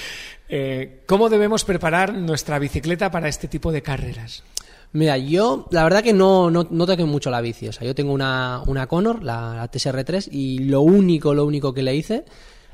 ¿Cómo 1.07 1.29
debemos 1.29 1.65
preparar 1.65 2.15
nuestra 2.15 2.59
bicicleta 2.59 3.11
para 3.11 3.29
este 3.29 3.49
tipo 3.49 3.71
de 3.73 3.83
carreras? 3.83 4.45
Mira, 4.93 5.19
yo 5.19 5.67
la 5.71 5.85
verdad 5.85 6.03
que 6.03 6.13
no, 6.13 6.51
no, 6.51 6.67
no 6.71 6.87
toqué 6.87 7.05
mucho 7.05 7.31
la 7.31 7.41
bici. 7.41 7.69
O 7.69 7.73
sea, 7.73 7.87
yo 7.87 7.95
tengo 7.95 8.13
una, 8.13 8.63
una 8.67 8.87
Conor, 8.87 9.23
la, 9.23 9.55
la 9.55 9.71
TSR3, 9.71 10.29
y 10.33 10.61
lo 10.61 10.81
único, 10.81 11.35
lo 11.35 11.45
único 11.45 11.75
que 11.75 11.83
le 11.83 11.95
hice 11.95 12.25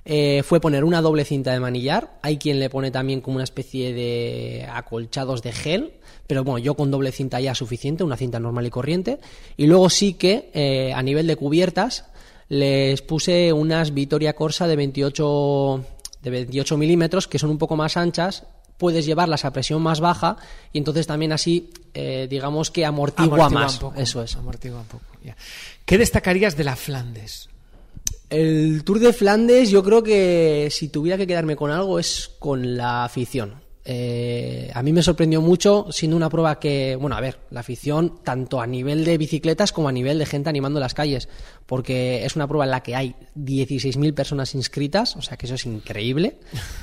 eh, 0.05 0.43
fue 0.45 0.61
poner 0.61 0.85
una 0.85 1.01
doble 1.01 1.25
cinta 1.25 1.53
de 1.53 1.61
manillar. 1.61 2.19
Hay 2.23 2.37
quien 2.37 2.61
le 2.61 2.71
pone 2.71 2.91
también 2.91 3.21
como 3.21 3.37
una 3.37 3.45
especie 3.45 3.93
de 3.93 4.67
acolchados 4.71 5.43
de 5.43 5.53
gel. 5.53 5.95
Pero 6.27 6.45
bueno, 6.45 6.59
yo 6.59 6.75
con 6.75 6.91
doble 6.91 7.11
cinta 7.11 7.41
ya 7.41 7.55
suficiente, 7.55 8.05
una 8.05 8.17
cinta 8.17 8.39
normal 8.39 8.67
y 8.67 8.71
corriente. 8.71 9.19
Y 9.57 9.67
luego 9.67 9.91
sí 9.91 10.15
que 10.15 10.51
eh, 10.55 10.93
a 10.95 11.03
nivel 11.03 11.27
de 11.27 11.37
cubiertas 11.37 12.07
les 12.49 13.03
puse 13.03 13.53
unas 13.53 13.93
Vitoria 13.93 14.35
Corsa 14.35 14.67
de 14.67 14.77
28, 14.77 15.85
de 16.23 16.31
28 16.31 16.77
milímetros 16.77 17.27
que 17.27 17.39
son 17.39 17.51
un 17.51 17.59
poco 17.59 17.75
más 17.75 17.97
anchas 17.97 18.45
puedes 18.77 19.07
llevarlas 19.07 19.45
a 19.45 19.53
presión 19.53 19.81
más 19.83 20.01
baja 20.01 20.37
y 20.73 20.79
entonces 20.79 21.07
también 21.07 21.33
así 21.33 21.71
eh, 21.95 22.27
digamos 22.29 22.71
que 22.71 22.85
amortigua, 22.85 23.49
más 23.49 23.75
un 23.75 23.81
poco, 23.81 24.01
eso 24.01 24.23
es 24.23 24.37
amortigua 24.37 24.81
un 24.81 24.87
poco, 24.87 25.05
ya. 25.25 25.37
¿Qué 25.87 25.97
destacarías 25.97 26.57
de 26.57 26.65
la 26.65 26.77
Flandes? 26.77 27.49
el 28.31 28.83
Tour 28.85 28.99
de 28.99 29.13
Flandes 29.13 29.71
yo 29.71 29.83
creo 29.85 30.03
que 30.03 30.69
si 30.71 30.89
tuviera 30.89 31.17
que 31.17 31.27
quedarme 31.27 31.57
con 31.57 31.71
algo 31.71 31.99
es 31.99 32.31
con 32.39 32.77
la 32.77 33.05
afición 33.05 33.64
Eh, 33.87 34.71
a 34.73 34.83
mí 34.83 34.95
me 34.95 35.03
sorprendió 35.03 35.43
mucho 35.43 35.89
siendo 35.91 36.17
una 36.17 36.31
prueba 36.31 36.59
que 36.59 36.97
bueno 36.99 37.17
a 37.17 37.21
ver 37.21 37.41
la 37.51 37.61
afición 37.61 38.19
tanto 38.25 38.63
a 38.63 38.67
nivel 38.67 39.05
de 39.05 39.19
bicicletas 39.19 39.73
como 39.73 39.89
a 39.89 39.93
nivel 39.93 40.19
de 40.19 40.25
gente 40.25 40.49
animando 40.49 40.81
las 40.81 40.95
calles 40.95 41.29
porque 41.67 42.25
es 42.25 42.35
una 42.35 42.49
prueba 42.49 42.65
en 42.65 42.71
la 42.71 42.83
que 42.83 42.97
hay 42.97 43.15
16.000 43.39 44.15
personas 44.15 44.55
inscritas 44.55 45.17
o 45.17 45.21
sea 45.23 45.37
que 45.37 45.45
eso 45.45 45.57
es 45.57 45.67
increíble 45.67 46.39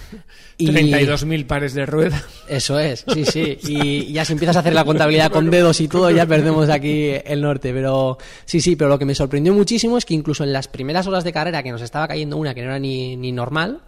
Y- 0.58 0.68
32.000 0.68 1.48
pares 1.48 1.74
de 1.74 1.88
ruedas. 1.88 2.24
Eso 2.48 2.78
es, 2.78 3.04
sí, 3.12 3.26
sí. 3.26 3.58
Y 3.64 4.14
ya 4.14 4.26
si 4.26 4.34
empiezas 4.34 4.58
a 4.58 4.60
hacer 4.60 4.74
la 4.74 4.86
contabilidad 4.86 5.32
con 5.32 5.50
dedos 5.50 5.82
y 5.82 5.88
todo, 5.88 6.12
ya 6.12 6.28
perdemos 6.28 6.70
aquí 6.70 7.14
el 7.26 7.42
norte. 7.42 7.74
Pero 7.74 8.20
sí, 8.46 8.62
sí, 8.62 8.76
pero 8.76 8.90
lo 8.90 9.00
que 9.00 9.06
me 9.06 9.16
sorprendió 9.16 9.54
muchísimo 9.54 9.98
es 9.98 10.06
que 10.06 10.14
incluso 10.14 10.44
en 10.44 10.54
las 10.54 10.68
primeras 10.68 11.08
horas 11.08 11.24
de 11.24 11.34
carrera, 11.34 11.64
que 11.64 11.72
nos 11.72 11.82
estaba 11.82 12.08
cayendo 12.08 12.38
una 12.38 12.54
que 12.54 12.62
no 12.62 12.68
era 12.68 12.80
ni, 12.80 13.16
ni 13.16 13.32
normal, 13.32 13.80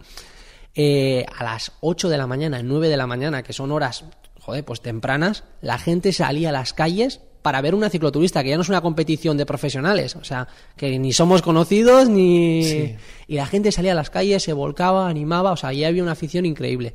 eh, 0.74 1.24
a 1.36 1.44
las 1.44 1.72
8 1.80 2.08
de 2.08 2.18
la 2.18 2.26
mañana, 2.26 2.62
9 2.62 2.88
de 2.88 2.96
la 2.96 3.06
mañana, 3.06 3.42
que 3.42 3.52
son 3.52 3.70
horas, 3.70 4.04
joder, 4.40 4.64
pues 4.64 4.80
tempranas, 4.80 5.44
la 5.60 5.78
gente 5.78 6.12
salía 6.12 6.48
a 6.48 6.52
las 6.52 6.72
calles 6.72 7.20
para 7.42 7.60
ver 7.60 7.74
una 7.74 7.90
cicloturista, 7.90 8.42
que 8.42 8.48
ya 8.48 8.56
no 8.56 8.62
es 8.62 8.70
una 8.70 8.80
competición 8.80 9.36
de 9.36 9.44
profesionales, 9.44 10.16
o 10.16 10.24
sea, 10.24 10.48
que 10.76 10.98
ni 10.98 11.12
somos 11.12 11.42
conocidos, 11.42 12.08
ni... 12.08 12.64
Sí. 12.64 12.96
Y 13.28 13.34
la 13.36 13.46
gente 13.46 13.70
salía 13.70 13.92
a 13.92 13.94
las 13.94 14.08
calles, 14.08 14.42
se 14.42 14.54
volcaba, 14.54 15.08
animaba, 15.08 15.52
o 15.52 15.56
sea, 15.56 15.72
ya 15.72 15.88
había 15.88 16.02
una 16.02 16.12
afición 16.12 16.46
increíble. 16.46 16.94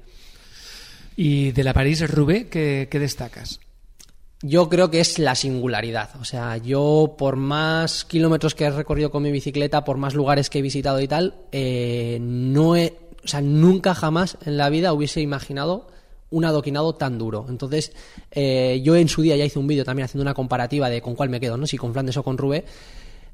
¿Y 1.15 1.51
de 1.51 1.63
la 1.63 1.73
París-Roubaix 1.73 2.49
qué, 2.49 2.87
qué 2.89 2.97
destacas? 2.97 3.59
Yo 4.41 4.69
creo 4.69 4.89
que 4.89 5.01
es 5.01 5.19
la 5.19 5.35
singularidad. 5.35 6.11
O 6.19 6.23
sea, 6.23 6.57
yo 6.57 7.15
por 7.17 7.35
más 7.35 8.05
kilómetros 8.05 8.55
que 8.55 8.63
he 8.63 8.71
recorrido 8.71 9.11
con 9.11 9.21
mi 9.21 9.31
bicicleta, 9.31 9.83
por 9.83 9.97
más 9.97 10.15
lugares 10.15 10.49
que 10.49 10.59
he 10.59 10.61
visitado 10.61 11.01
y 11.01 11.07
tal, 11.07 11.35
eh, 11.51 12.17
no 12.21 12.77
he, 12.77 12.95
o 13.23 13.27
sea, 13.27 13.41
nunca 13.41 13.93
jamás 13.93 14.37
en 14.45 14.57
la 14.57 14.69
vida 14.69 14.93
hubiese 14.93 15.21
imaginado 15.21 15.87
un 16.31 16.45
adoquinado 16.45 16.93
tan 16.95 17.17
duro. 17.17 17.45
Entonces, 17.49 17.91
eh, 18.31 18.81
yo 18.83 18.95
en 18.95 19.07
su 19.07 19.21
día 19.21 19.35
ya 19.35 19.45
hice 19.45 19.59
un 19.59 19.67
vídeo 19.67 19.83
también 19.83 20.05
haciendo 20.05 20.21
una 20.21 20.33
comparativa 20.33 20.89
de 20.89 21.01
con 21.01 21.15
cuál 21.15 21.29
me 21.29 21.39
quedo, 21.39 21.57
¿no? 21.57 21.65
Si 21.65 21.77
con 21.77 21.93
Flandes 21.93 22.17
o 22.17 22.23
con 22.23 22.37
Rubé. 22.37 22.65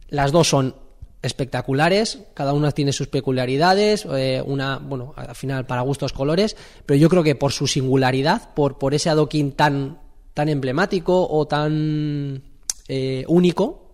Las 0.10 0.32
dos 0.32 0.48
son 0.48 0.76
espectaculares, 1.22 2.20
cada 2.34 2.54
una 2.54 2.72
tiene 2.72 2.94
sus 2.94 3.08
peculiaridades, 3.08 4.06
eh, 4.14 4.44
una, 4.46 4.78
bueno, 4.78 5.14
al 5.16 5.36
final 5.36 5.66
para 5.66 5.82
gustos 5.82 6.14
colores, 6.14 6.56
pero 6.86 7.00
yo 7.00 7.10
creo 7.10 7.24
que 7.24 7.36
por 7.36 7.52
su 7.52 7.66
singularidad, 7.66 8.54
por, 8.54 8.78
por 8.78 8.94
ese 8.94 9.10
adoquín 9.10 9.54
tan, 9.54 10.00
tan 10.36 10.50
emblemático 10.50 11.28
o 11.28 11.48
tan 11.48 12.44
eh, 12.88 13.26
único, 13.28 13.85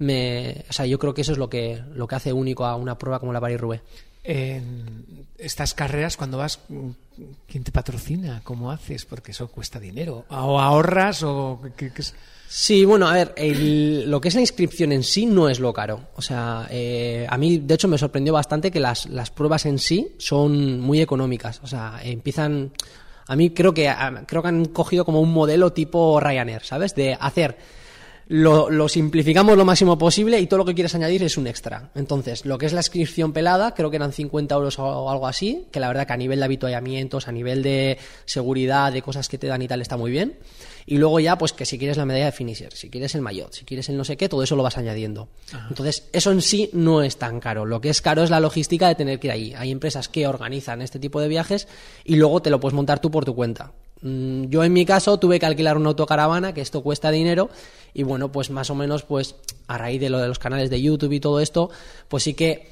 me, 0.00 0.64
o 0.68 0.72
sea, 0.72 0.84
yo 0.86 0.98
creo 0.98 1.14
que 1.14 1.20
eso 1.22 1.30
es 1.32 1.38
lo 1.38 1.48
que, 1.48 1.80
lo 1.94 2.08
que 2.08 2.16
hace 2.16 2.32
único 2.32 2.64
a 2.66 2.74
una 2.74 2.98
prueba 2.98 3.20
como 3.20 3.32
la 3.32 3.40
Paris-Roubaix. 3.40 3.82
En 4.24 5.26
estas 5.38 5.72
carreras, 5.72 6.16
cuando 6.18 6.36
vas, 6.36 6.60
¿quién 7.48 7.64
te 7.64 7.72
patrocina? 7.72 8.42
¿Cómo 8.44 8.70
haces? 8.70 9.06
Porque 9.06 9.30
eso 9.30 9.48
cuesta 9.48 9.80
dinero. 9.80 10.26
¿O 10.28 10.60
ahorras? 10.60 11.22
o 11.22 11.60
qué- 11.76 11.90
qué 11.92 12.02
es? 12.02 12.14
Sí, 12.46 12.84
bueno, 12.84 13.08
a 13.08 13.14
ver, 13.14 13.32
el- 13.36 14.10
lo 14.10 14.20
que 14.20 14.28
es 14.28 14.34
la 14.34 14.40
inscripción 14.42 14.92
en 14.92 15.04
sí 15.04 15.24
no 15.24 15.48
es 15.48 15.58
lo 15.60 15.72
caro. 15.72 16.08
O 16.16 16.22
sea, 16.22 16.66
eh, 16.70 17.26
a 17.30 17.38
mí, 17.38 17.58
de 17.58 17.74
hecho, 17.74 17.88
me 17.88 17.96
sorprendió 17.96 18.32
bastante 18.34 18.70
que 18.70 18.80
las, 18.80 19.06
las 19.06 19.30
pruebas 19.30 19.64
en 19.66 19.78
sí 19.78 20.12
son 20.18 20.80
muy 20.80 21.00
económicas. 21.00 21.60
O 21.62 21.66
sea, 21.66 22.00
empiezan. 22.02 22.72
A 23.28 23.36
mí 23.36 23.50
creo 23.50 23.72
que, 23.72 23.90
creo 24.26 24.42
que 24.42 24.48
han 24.48 24.64
cogido 24.66 25.04
como 25.04 25.20
un 25.20 25.32
modelo 25.32 25.72
tipo 25.72 26.18
Ryanair, 26.20 26.62
¿sabes? 26.64 26.94
De 26.94 27.16
hacer. 27.18 27.56
Lo, 28.32 28.70
lo 28.70 28.88
simplificamos 28.88 29.56
lo 29.56 29.64
máximo 29.64 29.98
posible 29.98 30.38
y 30.38 30.46
todo 30.46 30.58
lo 30.58 30.64
que 30.64 30.72
quieres 30.72 30.94
añadir 30.94 31.24
es 31.24 31.36
un 31.36 31.48
extra. 31.48 31.90
Entonces, 31.96 32.44
lo 32.44 32.58
que 32.58 32.66
es 32.66 32.72
la 32.72 32.78
inscripción 32.78 33.32
pelada, 33.32 33.74
creo 33.74 33.90
que 33.90 33.96
eran 33.96 34.12
50 34.12 34.54
euros 34.54 34.78
o 34.78 35.10
algo 35.10 35.26
así, 35.26 35.66
que 35.72 35.80
la 35.80 35.88
verdad 35.88 36.06
que 36.06 36.12
a 36.12 36.16
nivel 36.16 36.38
de 36.38 36.44
habituallamientos, 36.44 37.26
a 37.26 37.32
nivel 37.32 37.64
de 37.64 37.98
seguridad, 38.26 38.92
de 38.92 39.02
cosas 39.02 39.28
que 39.28 39.36
te 39.36 39.48
dan 39.48 39.62
y 39.62 39.66
tal, 39.66 39.82
está 39.82 39.96
muy 39.96 40.12
bien. 40.12 40.38
Y 40.86 40.98
luego 40.98 41.18
ya, 41.18 41.36
pues 41.36 41.52
que 41.52 41.66
si 41.66 41.76
quieres 41.76 41.96
la 41.96 42.04
medalla 42.04 42.26
de 42.26 42.32
finisher, 42.32 42.72
si 42.72 42.88
quieres 42.88 43.16
el 43.16 43.20
maillot, 43.20 43.52
si 43.52 43.64
quieres 43.64 43.88
el 43.88 43.96
no 43.96 44.04
sé 44.04 44.16
qué, 44.16 44.28
todo 44.28 44.44
eso 44.44 44.54
lo 44.54 44.62
vas 44.62 44.78
añadiendo. 44.78 45.28
Entonces, 45.68 46.08
eso 46.12 46.30
en 46.30 46.40
sí 46.40 46.70
no 46.72 47.02
es 47.02 47.16
tan 47.16 47.40
caro. 47.40 47.66
Lo 47.66 47.80
que 47.80 47.88
es 47.88 48.00
caro 48.00 48.22
es 48.22 48.30
la 48.30 48.38
logística 48.38 48.86
de 48.86 48.94
tener 48.94 49.18
que 49.18 49.26
ir 49.26 49.32
ahí. 49.32 49.54
Hay 49.54 49.72
empresas 49.72 50.08
que 50.08 50.28
organizan 50.28 50.82
este 50.82 51.00
tipo 51.00 51.20
de 51.20 51.26
viajes 51.26 51.66
y 52.04 52.14
luego 52.14 52.42
te 52.42 52.50
lo 52.50 52.60
puedes 52.60 52.74
montar 52.74 53.00
tú 53.00 53.10
por 53.10 53.24
tu 53.24 53.34
cuenta. 53.34 53.72
Mm, 54.02 54.44
Yo 54.46 54.64
en 54.64 54.72
mi 54.72 54.84
caso 54.84 55.18
tuve 55.18 55.38
que 55.38 55.46
alquilar 55.46 55.76
una 55.76 55.88
autocaravana, 55.90 56.54
que 56.54 56.60
esto 56.60 56.82
cuesta 56.82 57.10
dinero, 57.10 57.50
y 57.94 58.02
bueno, 58.02 58.32
pues 58.32 58.50
más 58.50 58.70
o 58.70 58.74
menos, 58.74 59.02
pues 59.02 59.36
a 59.66 59.78
raíz 59.78 60.00
de 60.00 60.10
lo 60.10 60.18
de 60.18 60.28
los 60.28 60.38
canales 60.38 60.70
de 60.70 60.80
YouTube 60.80 61.12
y 61.12 61.20
todo 61.20 61.40
esto, 61.40 61.70
pues 62.08 62.22
sí 62.22 62.34
que 62.34 62.68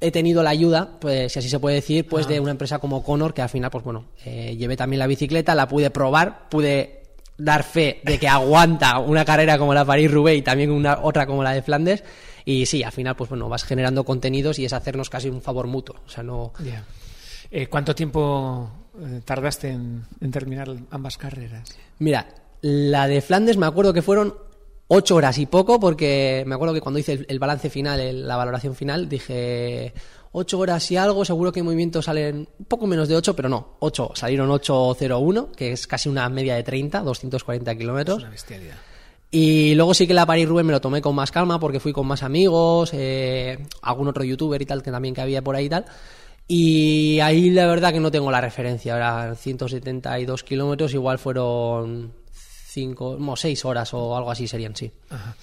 he 0.00 0.10
tenido 0.10 0.42
la 0.42 0.50
ayuda, 0.50 0.98
pues 1.00 1.32
si 1.32 1.38
así 1.38 1.48
se 1.48 1.58
puede 1.58 1.76
decir, 1.76 2.06
pues 2.06 2.28
de 2.28 2.40
una 2.40 2.50
empresa 2.50 2.78
como 2.78 3.02
Conor, 3.02 3.32
que 3.32 3.42
al 3.42 3.48
final, 3.48 3.70
pues 3.70 3.84
bueno, 3.84 4.06
eh, 4.24 4.54
llevé 4.56 4.76
también 4.76 4.98
la 4.98 5.06
bicicleta, 5.06 5.54
la 5.54 5.68
pude 5.68 5.90
probar, 5.90 6.48
pude 6.50 7.02
dar 7.38 7.62
fe 7.64 8.00
de 8.04 8.18
que 8.18 8.28
aguanta 8.28 8.98
una 8.98 9.24
carrera 9.24 9.58
como 9.58 9.74
la 9.74 9.84
París-Roubaix 9.84 10.38
y 10.38 10.42
también 10.42 10.70
una 10.70 11.00
otra 11.02 11.26
como 11.26 11.42
la 11.42 11.52
de 11.52 11.62
Flandes. 11.62 12.02
Y 12.44 12.66
sí, 12.66 12.82
al 12.82 12.92
final, 12.92 13.16
pues 13.16 13.28
bueno, 13.30 13.48
vas 13.48 13.64
generando 13.64 14.04
contenidos 14.04 14.58
y 14.58 14.64
es 14.64 14.72
hacernos 14.72 15.10
casi 15.10 15.28
un 15.28 15.42
favor 15.42 15.66
mutuo. 15.66 15.96
O 16.06 16.08
sea, 16.08 16.22
no. 16.22 16.52
Eh, 17.50 17.66
¿Cuánto 17.66 17.94
tiempo 17.94 18.70
eh, 19.00 19.20
tardaste 19.24 19.68
en, 19.70 20.04
en 20.20 20.30
terminar 20.30 20.68
ambas 20.90 21.16
carreras? 21.16 21.68
Mira, 21.98 22.26
la 22.62 23.06
de 23.08 23.20
Flandes 23.20 23.56
me 23.56 23.66
acuerdo 23.66 23.92
que 23.92 24.02
fueron 24.02 24.34
ocho 24.88 25.16
horas 25.16 25.38
y 25.38 25.46
poco, 25.46 25.80
porque 25.80 26.44
me 26.46 26.54
acuerdo 26.54 26.74
que 26.74 26.80
cuando 26.80 26.98
hice 27.00 27.12
el, 27.14 27.26
el 27.28 27.38
balance 27.38 27.70
final, 27.70 28.00
el- 28.00 28.26
la 28.28 28.36
valoración 28.36 28.74
final, 28.74 29.08
dije 29.08 29.92
ocho 30.32 30.58
horas 30.58 30.90
y 30.90 30.96
algo, 30.96 31.24
seguro 31.24 31.50
que 31.50 31.60
en 31.60 31.66
movimiento 31.66 32.02
salen 32.02 32.48
un 32.58 32.64
poco 32.66 32.86
menos 32.86 33.08
de 33.08 33.16
ocho, 33.16 33.34
pero 33.34 33.48
no, 33.48 33.76
ocho, 33.80 34.10
salieron 34.14 34.50
8.01, 34.50 35.52
que 35.52 35.72
es 35.72 35.86
casi 35.86 36.08
una 36.08 36.28
media 36.28 36.54
de 36.56 36.62
30, 36.62 37.00
240 37.00 37.74
kilómetros. 37.74 38.18
Una 38.18 38.30
bestialidad. 38.30 38.74
Y 39.30 39.74
luego 39.74 39.92
sí 39.94 40.06
que 40.06 40.14
la 40.14 40.24
París 40.24 40.46
Rubén 40.48 40.66
me 40.66 40.72
lo 40.72 40.80
tomé 40.80 41.00
con 41.02 41.14
más 41.14 41.32
calma 41.32 41.58
porque 41.58 41.80
fui 41.80 41.92
con 41.92 42.06
más 42.06 42.22
amigos, 42.22 42.90
eh, 42.92 43.58
algún 43.82 44.08
otro 44.08 44.24
youtuber 44.24 44.60
y 44.62 44.66
tal 44.66 44.82
que 44.82 44.90
también 44.90 45.14
que 45.14 45.20
había 45.20 45.42
por 45.42 45.56
ahí 45.56 45.66
y 45.66 45.68
tal. 45.68 45.84
Y 46.48 47.18
ahí 47.20 47.50
la 47.50 47.66
verdad 47.66 47.92
que 47.92 48.00
no 48.00 48.10
tengo 48.10 48.30
la 48.30 48.40
referencia, 48.40 48.92
ahora 48.94 49.34
172 49.34 50.44
kilómetros, 50.44 50.94
igual 50.94 51.18
fueron 51.18 52.12
5, 52.32 53.16
no, 53.18 53.34
6 53.36 53.64
horas 53.64 53.92
o 53.94 54.16
algo 54.16 54.30
así 54.30 54.46
serían, 54.46 54.76
sí. 54.76 54.90
Ajá. 55.10 55.34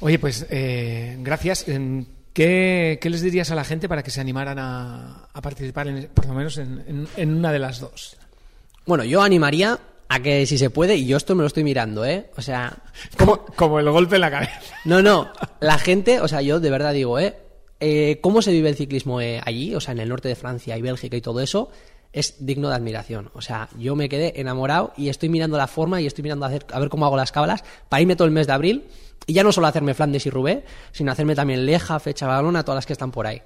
Oye, 0.00 0.18
pues 0.18 0.46
eh, 0.50 1.16
gracias. 1.20 1.64
¿Qué, 2.32 2.98
qué 3.00 3.10
les 3.10 3.22
dirías 3.22 3.50
a 3.50 3.54
la 3.54 3.64
gente 3.64 3.88
para 3.88 4.02
que 4.02 4.10
se 4.10 4.20
animaran 4.20 4.58
a, 4.58 5.28
a 5.32 5.40
participar, 5.40 5.86
en- 5.88 6.08
por 6.12 6.26
lo 6.26 6.34
menos 6.34 6.58
en, 6.58 6.84
en- 6.86 7.08
en 7.16 7.34
una 7.34 7.52
de 7.52 7.58
las 7.60 7.80
dos? 7.80 8.16
Bueno, 8.86 9.04
yo 9.04 9.22
animaría 9.22 9.78
a 10.08 10.20
que 10.20 10.44
si 10.46 10.58
se 10.58 10.68
puede, 10.70 10.96
y 10.96 11.06
yo 11.06 11.16
esto 11.16 11.34
me 11.34 11.42
lo 11.42 11.46
estoy 11.46 11.64
mirando, 11.64 12.04
¿eh? 12.04 12.30
O 12.36 12.42
sea, 12.42 12.76
¿cómo, 13.16 13.44
Como 13.56 13.78
el 13.80 13.88
golpe 13.90 14.16
en 14.16 14.20
la 14.20 14.30
cabeza. 14.30 14.60
No, 14.84 15.00
no, 15.00 15.32
la 15.60 15.78
gente, 15.78 16.20
o 16.20 16.28
sea, 16.28 16.42
yo 16.42 16.58
de 16.60 16.70
verdad 16.70 16.92
digo, 16.92 17.18
¿eh? 17.20 17.36
Eh, 17.80 18.18
¿Cómo 18.20 18.42
se 18.42 18.52
vive 18.52 18.68
el 18.68 18.76
ciclismo 18.76 19.20
eh, 19.20 19.40
allí, 19.44 19.74
o 19.74 19.80
sea, 19.80 19.92
en 19.92 20.00
el 20.00 20.08
norte 20.08 20.28
de 20.28 20.36
Francia 20.36 20.76
y 20.76 20.82
Bélgica 20.82 21.16
y 21.16 21.20
todo 21.20 21.40
eso? 21.40 21.70
Es 22.12 22.46
digno 22.46 22.68
de 22.68 22.76
admiración. 22.76 23.30
O 23.34 23.40
sea, 23.40 23.68
yo 23.78 23.96
me 23.96 24.08
quedé 24.08 24.40
enamorado 24.40 24.92
y 24.96 25.08
estoy 25.08 25.28
mirando 25.28 25.56
la 25.56 25.66
forma 25.66 26.00
y 26.00 26.06
estoy 26.06 26.22
mirando 26.22 26.44
a, 26.44 26.48
hacer, 26.48 26.66
a 26.72 26.78
ver 26.78 26.88
cómo 26.88 27.06
hago 27.06 27.16
las 27.16 27.32
cábalas 27.32 27.64
para 27.88 28.00
irme 28.00 28.16
todo 28.16 28.26
el 28.26 28.32
mes 28.32 28.46
de 28.46 28.52
abril 28.52 28.84
y 29.26 29.32
ya 29.32 29.42
no 29.42 29.52
solo 29.52 29.66
hacerme 29.66 29.94
Flandes 29.94 30.26
y 30.26 30.30
Roubaix, 30.30 30.62
sino 30.92 31.10
hacerme 31.10 31.34
también 31.34 31.66
Leja, 31.66 31.98
Fecha 31.98 32.26
Balona, 32.26 32.62
todas 32.62 32.76
las 32.76 32.86
que 32.86 32.92
están 32.92 33.10
por 33.10 33.26
ahí. 33.26 33.42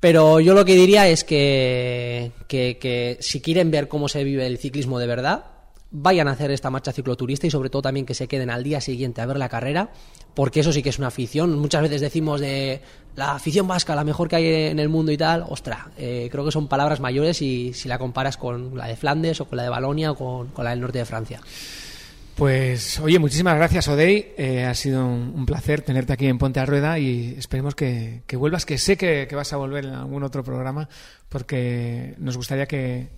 Pero 0.00 0.40
yo 0.40 0.54
lo 0.54 0.64
que 0.64 0.74
diría 0.74 1.08
es 1.08 1.24
que, 1.24 2.32
que, 2.48 2.78
que 2.78 3.16
si 3.20 3.40
quieren 3.40 3.70
ver 3.70 3.88
cómo 3.88 4.08
se 4.08 4.24
vive 4.24 4.46
el 4.46 4.58
ciclismo 4.58 4.98
de 4.98 5.06
verdad, 5.06 5.44
vayan 5.90 6.26
a 6.26 6.32
hacer 6.32 6.50
esta 6.50 6.70
marcha 6.70 6.92
cicloturista 6.92 7.46
y 7.46 7.50
sobre 7.50 7.70
todo 7.70 7.82
también 7.82 8.04
que 8.04 8.14
se 8.14 8.26
queden 8.26 8.50
al 8.50 8.64
día 8.64 8.80
siguiente 8.80 9.20
a 9.20 9.26
ver 9.26 9.38
la 9.38 9.48
carrera, 9.48 9.92
porque 10.34 10.60
eso 10.60 10.72
sí 10.72 10.82
que 10.82 10.88
es 10.88 10.98
una 10.98 11.08
afición. 11.08 11.58
Muchas 11.58 11.82
veces 11.82 12.00
decimos 12.00 12.40
de 12.40 12.80
la 13.16 13.34
afición 13.34 13.68
vasca, 13.68 13.94
la 13.94 14.04
mejor 14.04 14.28
que 14.28 14.36
hay 14.36 14.46
en 14.46 14.78
el 14.78 14.88
mundo 14.88 15.12
y 15.12 15.16
tal. 15.16 15.44
Ostras, 15.48 15.86
eh, 15.96 16.28
creo 16.30 16.44
que 16.44 16.50
son 16.50 16.68
palabras 16.68 17.00
mayores 17.00 17.40
y 17.42 17.72
si 17.72 17.88
la 17.88 17.98
comparas 17.98 18.36
con 18.36 18.76
la 18.76 18.86
de 18.86 18.96
Flandes 18.96 19.40
o 19.40 19.46
con 19.46 19.56
la 19.56 19.62
de 19.62 19.68
Balonia 19.68 20.12
o 20.12 20.14
con, 20.16 20.64
la 20.64 20.70
del 20.70 20.80
norte 20.80 20.98
de 20.98 21.04
Francia. 21.04 21.40
Pues, 22.34 22.98
oye, 22.98 23.20
muchísimas 23.20 23.54
gracias, 23.54 23.86
Odey. 23.86 24.32
Eh, 24.36 24.64
ha 24.64 24.74
sido 24.74 25.06
un, 25.06 25.46
placer 25.46 25.82
tenerte 25.82 26.12
aquí 26.12 26.26
en 26.26 26.38
Ponte 26.38 26.58
a 26.58 26.66
Rueda 26.66 26.98
y 26.98 27.36
esperemos 27.38 27.76
que, 27.76 28.22
que 28.26 28.36
vuelvas, 28.36 28.66
que 28.66 28.76
sé 28.76 28.96
que 28.96 29.28
vas 29.32 29.52
a 29.52 29.56
volver 29.56 29.84
en 29.84 29.94
algún 29.94 30.24
otro 30.24 30.42
programa, 30.42 30.88
porque 31.28 32.14
nos 32.18 32.36
gustaría 32.36 32.66
que, 32.66 33.08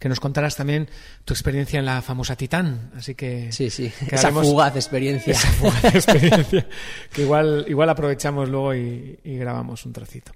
que 0.00 0.08
nos 0.08 0.18
contaras 0.18 0.56
también 0.56 0.88
tu 1.26 1.34
experiencia 1.34 1.78
en 1.78 1.84
la 1.84 2.00
famosa 2.02 2.34
Titán. 2.34 2.90
Así 2.96 3.14
que. 3.14 3.52
Sí, 3.52 3.68
sí, 3.70 3.92
esa 4.10 4.32
fugaz 4.32 4.74
experiencia. 4.74 5.34
esa 5.34 5.52
fugaz 5.52 5.84
experiencia 5.94 6.66
que 7.12 7.22
igual, 7.22 7.66
igual 7.68 7.90
aprovechamos 7.90 8.48
luego 8.48 8.74
y, 8.74 9.20
y 9.22 9.36
grabamos 9.36 9.84
un 9.84 9.92
trocito. 9.92 10.32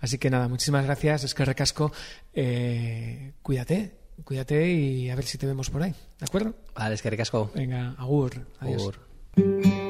Así 0.00 0.18
que 0.18 0.28
nada, 0.28 0.48
muchísimas 0.48 0.84
gracias, 0.84 1.24
es 1.24 1.32
que 1.32 1.44
recasco. 1.44 1.92
Eh, 2.34 3.32
cuídate, 3.40 3.94
cuídate 4.24 4.68
y 4.72 5.08
a 5.08 5.14
ver 5.14 5.24
si 5.24 5.38
te 5.38 5.46
vemos 5.46 5.70
por 5.70 5.82
ahí, 5.82 5.94
¿de 6.18 6.26
acuerdo? 6.26 6.54
Vale, 6.74 6.96
es 6.96 7.00
que 7.00 7.08
ricasco. 7.08 7.52
Venga, 7.54 7.94
agur. 7.96 8.46
Adiós. 8.58 8.82
Agur. 8.82 9.83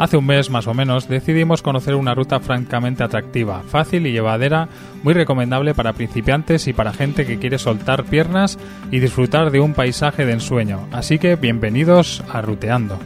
Hace 0.00 0.16
un 0.16 0.24
mes 0.24 0.48
más 0.48 0.66
o 0.66 0.72
menos 0.72 1.08
decidimos 1.08 1.60
conocer 1.60 1.94
una 1.94 2.14
ruta 2.14 2.40
francamente 2.40 3.04
atractiva, 3.04 3.62
fácil 3.68 4.06
y 4.06 4.12
llevadera, 4.12 4.66
muy 5.02 5.12
recomendable 5.12 5.74
para 5.74 5.92
principiantes 5.92 6.68
y 6.68 6.72
para 6.72 6.94
gente 6.94 7.26
que 7.26 7.38
quiere 7.38 7.58
soltar 7.58 8.04
piernas 8.04 8.58
y 8.90 9.00
disfrutar 9.00 9.50
de 9.50 9.60
un 9.60 9.74
paisaje 9.74 10.24
de 10.24 10.32
ensueño. 10.32 10.88
Así 10.90 11.18
que 11.18 11.36
bienvenidos 11.36 12.24
a 12.32 12.40
Ruteando. 12.40 12.98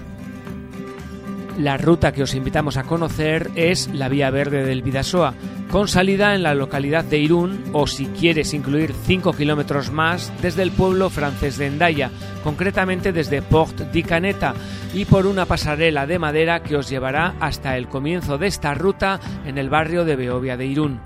La 1.58 1.78
ruta 1.78 2.12
que 2.12 2.22
os 2.22 2.36
invitamos 2.36 2.76
a 2.76 2.84
conocer 2.84 3.50
es 3.56 3.88
la 3.92 4.08
Vía 4.08 4.30
Verde 4.30 4.64
del 4.64 4.82
Vidasoa, 4.82 5.34
con 5.74 5.88
salida 5.88 6.36
en 6.36 6.44
la 6.44 6.54
localidad 6.54 7.02
de 7.02 7.18
Irún 7.18 7.64
o 7.72 7.88
si 7.88 8.06
quieres 8.06 8.54
incluir 8.54 8.92
5 8.92 9.32
kilómetros 9.32 9.90
más 9.90 10.32
desde 10.40 10.62
el 10.62 10.70
pueblo 10.70 11.10
francés 11.10 11.58
de 11.58 11.66
Endaya, 11.66 12.12
concretamente 12.44 13.12
desde 13.12 13.42
Port 13.42 13.80
di 13.90 14.04
Caneta 14.04 14.54
y 14.94 15.04
por 15.04 15.26
una 15.26 15.46
pasarela 15.46 16.06
de 16.06 16.20
madera 16.20 16.62
que 16.62 16.76
os 16.76 16.88
llevará 16.88 17.34
hasta 17.40 17.76
el 17.76 17.88
comienzo 17.88 18.38
de 18.38 18.46
esta 18.46 18.72
ruta 18.74 19.18
en 19.46 19.58
el 19.58 19.68
barrio 19.68 20.04
de 20.04 20.14
Beovia 20.14 20.56
de 20.56 20.66
Irún. 20.66 21.00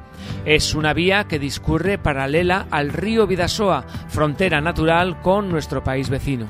Es 0.45 0.75
una 0.75 0.93
vía 0.93 1.25
que 1.25 1.39
discurre 1.39 1.97
paralela 1.97 2.67
al 2.71 2.91
río 2.91 3.27
Vidasoa, 3.27 3.87
frontera 4.09 4.61
natural 4.61 5.23
con 5.23 5.49
nuestro 5.49 5.83
país 5.83 6.11
vecino. 6.11 6.47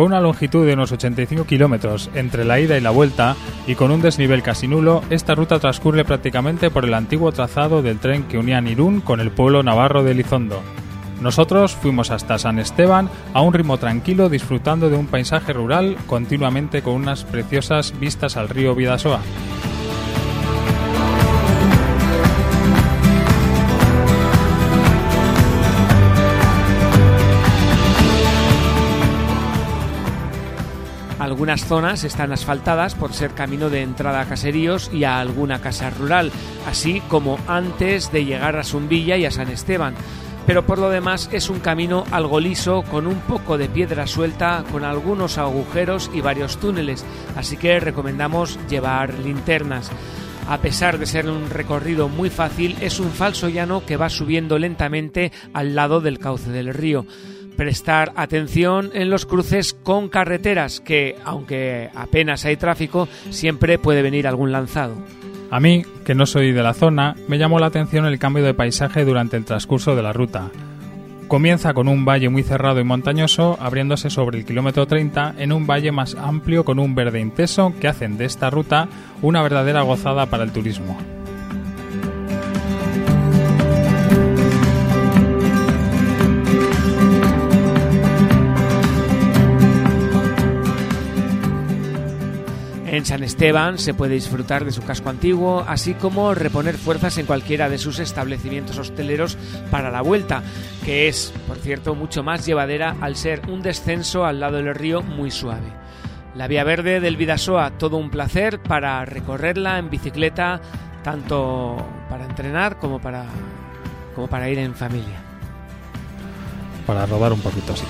Con 0.00 0.06
una 0.06 0.20
longitud 0.22 0.64
de 0.64 0.72
unos 0.72 0.92
85 0.92 1.44
kilómetros 1.44 2.08
entre 2.14 2.46
la 2.46 2.58
ida 2.58 2.78
y 2.78 2.80
la 2.80 2.88
vuelta 2.88 3.36
y 3.66 3.74
con 3.74 3.90
un 3.90 4.00
desnivel 4.00 4.42
casi 4.42 4.66
nulo, 4.66 5.02
esta 5.10 5.34
ruta 5.34 5.58
transcurre 5.58 6.06
prácticamente 6.06 6.70
por 6.70 6.86
el 6.86 6.94
antiguo 6.94 7.32
trazado 7.32 7.82
del 7.82 7.98
tren 7.98 8.22
que 8.22 8.38
unía 8.38 8.62
Irún 8.62 9.02
con 9.02 9.20
el 9.20 9.30
pueblo 9.30 9.62
navarro 9.62 10.02
de 10.02 10.12
Elizondo. 10.12 10.62
Nosotros 11.20 11.74
fuimos 11.74 12.10
hasta 12.10 12.38
San 12.38 12.58
Esteban 12.58 13.10
a 13.34 13.42
un 13.42 13.52
ritmo 13.52 13.76
tranquilo 13.76 14.30
disfrutando 14.30 14.88
de 14.88 14.96
un 14.96 15.06
paisaje 15.06 15.52
rural 15.52 15.98
continuamente 16.06 16.80
con 16.80 16.94
unas 16.94 17.24
preciosas 17.24 17.92
vistas 18.00 18.38
al 18.38 18.48
río 18.48 18.74
Vidasoa. 18.74 19.20
Algunas 31.40 31.64
zonas 31.64 32.04
están 32.04 32.32
asfaltadas 32.32 32.94
por 32.94 33.14
ser 33.14 33.30
camino 33.30 33.70
de 33.70 33.80
entrada 33.80 34.20
a 34.20 34.26
caseríos 34.26 34.90
y 34.92 35.04
a 35.04 35.20
alguna 35.20 35.62
casa 35.62 35.88
rural, 35.88 36.30
así 36.66 37.00
como 37.08 37.38
antes 37.46 38.12
de 38.12 38.26
llegar 38.26 38.56
a 38.56 38.62
Zumbilla 38.62 39.16
y 39.16 39.24
a 39.24 39.30
San 39.30 39.48
Esteban. 39.48 39.94
Pero 40.46 40.66
por 40.66 40.78
lo 40.78 40.90
demás 40.90 41.30
es 41.32 41.48
un 41.48 41.58
camino 41.60 42.04
algo 42.10 42.40
liso, 42.40 42.82
con 42.82 43.06
un 43.06 43.20
poco 43.20 43.56
de 43.56 43.70
piedra 43.70 44.06
suelta, 44.06 44.64
con 44.70 44.84
algunos 44.84 45.38
agujeros 45.38 46.10
y 46.12 46.20
varios 46.20 46.58
túneles, 46.58 47.06
así 47.34 47.56
que 47.56 47.80
recomendamos 47.80 48.58
llevar 48.68 49.14
linternas. 49.14 49.90
A 50.46 50.58
pesar 50.58 50.98
de 50.98 51.06
ser 51.06 51.26
un 51.26 51.48
recorrido 51.48 52.10
muy 52.10 52.28
fácil, 52.28 52.76
es 52.82 53.00
un 53.00 53.12
falso 53.12 53.48
llano 53.48 53.82
que 53.86 53.96
va 53.96 54.10
subiendo 54.10 54.58
lentamente 54.58 55.32
al 55.54 55.74
lado 55.74 56.02
del 56.02 56.18
cauce 56.18 56.50
del 56.50 56.74
río 56.74 57.06
prestar 57.60 58.12
atención 58.16 58.88
en 58.94 59.10
los 59.10 59.26
cruces 59.26 59.74
con 59.74 60.08
carreteras 60.08 60.80
que, 60.80 61.16
aunque 61.26 61.90
apenas 61.94 62.46
hay 62.46 62.56
tráfico, 62.56 63.06
siempre 63.28 63.78
puede 63.78 64.00
venir 64.00 64.26
algún 64.26 64.50
lanzado. 64.50 64.94
A 65.50 65.60
mí, 65.60 65.82
que 66.06 66.14
no 66.14 66.24
soy 66.24 66.52
de 66.52 66.62
la 66.62 66.72
zona, 66.72 67.16
me 67.28 67.36
llamó 67.36 67.58
la 67.58 67.66
atención 67.66 68.06
el 68.06 68.18
cambio 68.18 68.42
de 68.44 68.54
paisaje 68.54 69.04
durante 69.04 69.36
el 69.36 69.44
transcurso 69.44 69.94
de 69.94 70.02
la 70.02 70.14
ruta. 70.14 70.48
Comienza 71.28 71.74
con 71.74 71.86
un 71.86 72.06
valle 72.06 72.30
muy 72.30 72.44
cerrado 72.44 72.80
y 72.80 72.84
montañoso, 72.84 73.58
abriéndose 73.60 74.08
sobre 74.08 74.38
el 74.38 74.46
kilómetro 74.46 74.86
30 74.86 75.34
en 75.36 75.52
un 75.52 75.66
valle 75.66 75.92
más 75.92 76.14
amplio 76.14 76.64
con 76.64 76.78
un 76.78 76.94
verde 76.94 77.20
intenso 77.20 77.74
que 77.78 77.88
hacen 77.88 78.16
de 78.16 78.24
esta 78.24 78.48
ruta 78.48 78.88
una 79.20 79.42
verdadera 79.42 79.82
gozada 79.82 80.24
para 80.24 80.44
el 80.44 80.52
turismo. 80.52 80.96
En 93.00 93.06
San 93.06 93.22
Esteban 93.22 93.78
se 93.78 93.94
puede 93.94 94.12
disfrutar 94.12 94.66
de 94.66 94.72
su 94.72 94.82
casco 94.82 95.08
antiguo, 95.08 95.64
así 95.66 95.94
como 95.94 96.34
reponer 96.34 96.76
fuerzas 96.76 97.16
en 97.16 97.24
cualquiera 97.24 97.70
de 97.70 97.78
sus 97.78 97.98
establecimientos 97.98 98.76
hosteleros 98.76 99.38
para 99.70 99.90
la 99.90 100.02
vuelta, 100.02 100.42
que 100.84 101.08
es, 101.08 101.32
por 101.48 101.56
cierto, 101.56 101.94
mucho 101.94 102.22
más 102.22 102.44
llevadera 102.44 102.96
al 103.00 103.16
ser 103.16 103.40
un 103.48 103.62
descenso 103.62 104.26
al 104.26 104.38
lado 104.38 104.58
del 104.58 104.74
río 104.74 105.00
muy 105.00 105.30
suave. 105.30 105.72
La 106.34 106.46
vía 106.46 106.62
verde 106.62 107.00
del 107.00 107.16
Vidasoa, 107.16 107.70
todo 107.78 107.96
un 107.96 108.10
placer 108.10 108.60
para 108.60 109.02
recorrerla 109.06 109.78
en 109.78 109.88
bicicleta, 109.88 110.60
tanto 111.02 111.78
para 112.10 112.26
entrenar 112.26 112.78
como 112.78 113.00
para, 113.00 113.24
como 114.14 114.26
para 114.26 114.50
ir 114.50 114.58
en 114.58 114.74
familia. 114.74 115.22
Para 116.86 117.06
rodar 117.06 117.32
un 117.32 117.40
poquito 117.40 117.72
así. 117.72 117.86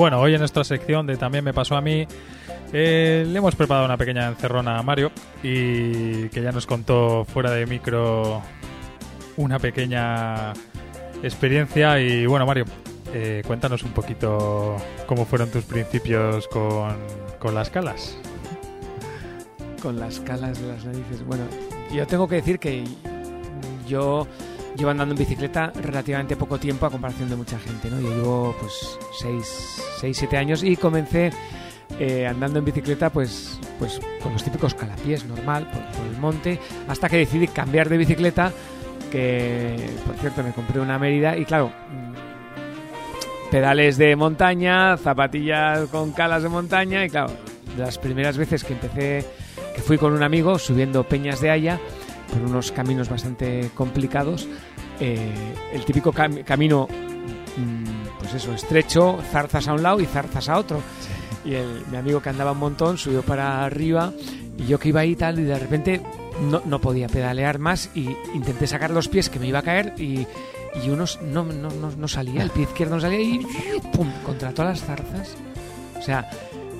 Bueno, 0.00 0.18
hoy 0.18 0.32
en 0.32 0.38
nuestra 0.38 0.64
sección 0.64 1.06
de 1.06 1.18
También 1.18 1.44
me 1.44 1.52
pasó 1.52 1.76
a 1.76 1.82
mí, 1.82 2.06
eh, 2.72 3.22
le 3.28 3.38
hemos 3.38 3.54
preparado 3.54 3.84
una 3.84 3.98
pequeña 3.98 4.28
encerrona 4.28 4.78
a 4.78 4.82
Mario 4.82 5.12
y 5.42 6.30
que 6.30 6.40
ya 6.40 6.52
nos 6.52 6.64
contó 6.64 7.26
fuera 7.26 7.50
de 7.50 7.66
micro 7.66 8.40
una 9.36 9.58
pequeña 9.58 10.54
experiencia. 11.22 12.00
Y 12.00 12.24
bueno, 12.24 12.46
Mario, 12.46 12.64
eh, 13.12 13.42
cuéntanos 13.46 13.82
un 13.82 13.90
poquito 13.90 14.78
cómo 15.04 15.26
fueron 15.26 15.50
tus 15.50 15.64
principios 15.64 16.48
con, 16.48 16.96
con 17.38 17.54
las 17.54 17.68
calas. 17.68 18.16
Con 19.82 20.00
las 20.00 20.18
calas 20.20 20.62
de 20.62 20.66
las 20.66 20.82
narices. 20.86 21.26
Bueno, 21.26 21.44
yo 21.92 22.06
tengo 22.06 22.26
que 22.26 22.36
decir 22.36 22.58
que 22.58 22.84
yo 23.86 24.26
llevo 24.76 24.90
andando 24.90 25.14
en 25.14 25.18
bicicleta 25.18 25.72
relativamente 25.82 26.36
poco 26.36 26.58
tiempo 26.58 26.86
a 26.86 26.90
comparación 26.90 27.28
de 27.28 27.36
mucha 27.36 27.58
gente, 27.58 27.90
¿no? 27.90 28.00
Yo 28.00 28.08
llevo 28.08 28.56
pues 28.60 28.98
6, 29.20 29.82
6 30.00 30.16
7 30.16 30.36
años 30.36 30.62
y 30.62 30.76
comencé 30.76 31.30
eh, 31.98 32.26
andando 32.26 32.58
en 32.60 32.64
bicicleta 32.64 33.10
pues, 33.10 33.58
pues 33.78 34.00
con 34.22 34.32
los 34.32 34.44
típicos 34.44 34.74
calapiés, 34.74 35.24
normal, 35.24 35.64
por, 35.64 35.82
por, 35.96 36.06
el 36.06 36.18
monte, 36.18 36.58
hasta 36.88 37.08
que 37.08 37.18
decidí 37.18 37.48
cambiar 37.48 37.88
de 37.88 37.98
bicicleta, 37.98 38.52
que 39.10 39.76
por 40.06 40.16
cierto 40.16 40.42
me 40.42 40.52
compré 40.52 40.80
una 40.80 40.98
Mérida 40.98 41.36
y 41.36 41.44
claro, 41.44 41.68
mm, 41.68 43.50
pedales 43.50 43.98
de 43.98 44.14
montaña, 44.16 44.96
zapatillas 44.96 45.88
con 45.88 46.12
calas 46.12 46.42
de 46.42 46.48
montaña 46.48 47.04
y 47.04 47.10
claro, 47.10 47.32
las 47.76 47.98
primeras 47.98 48.38
veces 48.38 48.64
que 48.64 48.74
empecé, 48.74 49.26
que 49.74 49.82
fui 49.82 49.98
con 49.98 50.12
un 50.12 50.22
amigo 50.22 50.58
subiendo 50.58 51.02
Peñas 51.04 51.40
de 51.40 51.50
Haya, 51.50 51.80
por 52.30 52.42
unos 52.42 52.72
caminos 52.72 53.08
bastante 53.08 53.70
complicados. 53.74 54.48
Eh, 54.98 55.54
el 55.72 55.84
típico 55.84 56.12
cam 56.12 56.42
camino, 56.42 56.88
mmm, 57.56 58.18
pues 58.18 58.34
eso, 58.34 58.52
estrecho, 58.54 59.18
zarzas 59.30 59.68
a 59.68 59.74
un 59.74 59.82
lado 59.82 60.00
y 60.00 60.06
zarzas 60.06 60.48
a 60.48 60.58
otro. 60.58 60.82
Sí. 61.00 61.50
Y 61.50 61.54
el, 61.54 61.84
mi 61.90 61.96
amigo 61.96 62.20
que 62.20 62.28
andaba 62.28 62.52
un 62.52 62.58
montón 62.58 62.98
subió 62.98 63.22
para 63.22 63.64
arriba 63.64 64.12
y 64.58 64.66
yo 64.66 64.78
que 64.78 64.90
iba 64.90 65.00
ahí 65.00 65.12
y 65.12 65.16
tal 65.16 65.38
y 65.38 65.44
de 65.44 65.58
repente 65.58 66.02
no, 66.42 66.62
no, 66.66 66.80
podía 66.80 67.08
pedalear 67.08 67.58
más 67.58 67.90
y 67.94 68.10
intenté 68.34 68.66
sacar 68.66 68.90
los 68.90 69.08
pies 69.08 69.30
que 69.30 69.38
me 69.38 69.46
iba 69.46 69.60
a 69.60 69.62
caer 69.62 69.94
y, 69.98 70.26
y 70.84 70.90
unos 70.90 71.20
no, 71.22 71.44
no, 71.44 71.70
no, 71.70 71.90
no 71.96 72.08
salía, 72.08 72.42
el 72.42 72.50
pie 72.50 72.64
izquierdo 72.64 72.96
no 72.96 73.00
salía 73.00 73.20
y 73.20 73.38
¡pum! 73.94 74.10
contra 74.24 74.52
todas 74.52 74.80
las 74.80 74.86
zarzas. 74.86 75.36
O 75.98 76.02
sea, 76.02 76.28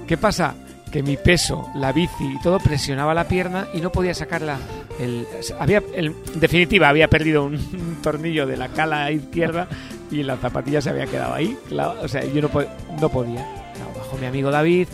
¿qué 0.07 0.17
pasa? 0.17 0.55
Que 0.91 1.03
mi 1.03 1.17
peso, 1.17 1.69
la 1.75 1.93
bici 1.93 2.35
y 2.35 2.41
todo 2.41 2.59
presionaba 2.59 3.15
la 3.15 3.29
pierna 3.29 3.69
y 3.73 3.81
no 3.81 3.91
podía 3.93 4.15
sacarla. 4.15 4.59
El, 4.99 5.27
había, 5.59 5.83
el, 5.95 6.07
en 6.35 6.41
definitiva, 6.41 6.89
había 6.89 7.09
perdido 7.09 7.45
un, 7.45 7.99
tornillo 8.03 8.47
de 8.47 8.57
la 8.57 8.69
cala 8.69 9.11
izquierda 9.11 9.69
y 10.11 10.23
la 10.23 10.37
zapatilla 10.37 10.81
se 10.81 10.91
había 10.91 11.07
quedado 11.07 11.35
ahí. 11.35 11.57
O 12.03 12.09
sea, 12.09 12.25
yo 12.25 12.43
no, 12.43 12.51
no 13.01 13.09
podía. 13.09 13.47
Claro, 13.75 14.19
mi 14.21 14.27
amigo 14.27 14.51
David, 14.51 14.89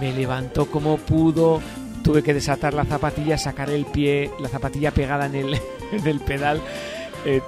me 0.00 0.12
levantó 0.12 0.66
como 0.66 0.96
pudo, 0.96 1.60
tuve 2.02 2.22
que 2.22 2.34
desatar 2.34 2.74
la 2.74 2.84
zapatilla, 2.84 3.36
sacar 3.36 3.70
el 3.70 3.84
pie, 3.86 4.30
la 4.40 4.48
zapatilla 4.48 4.92
pegada 4.92 5.26
en 5.26 5.34
el, 5.34 5.54
en 5.92 6.06
el 6.06 6.20
pedal. 6.20 6.60
Eh, 7.24 7.40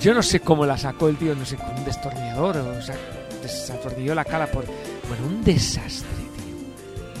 yo 0.00 0.14
no 0.14 0.22
sé 0.22 0.40
cómo 0.40 0.66
la 0.66 0.76
sacó 0.76 1.08
el 1.08 1.16
tío, 1.16 1.34
no 1.34 1.44
sé, 1.44 1.56
con 1.56 1.74
un 1.74 1.84
destornillador, 1.84 2.56
o 2.56 2.82
sea, 2.82 2.96
desatornilló 3.42 4.14
la 4.14 4.24
cala 4.24 4.46
por... 4.46 4.64
Bueno, 5.08 5.26
un 5.26 5.42
desastre 5.42 6.17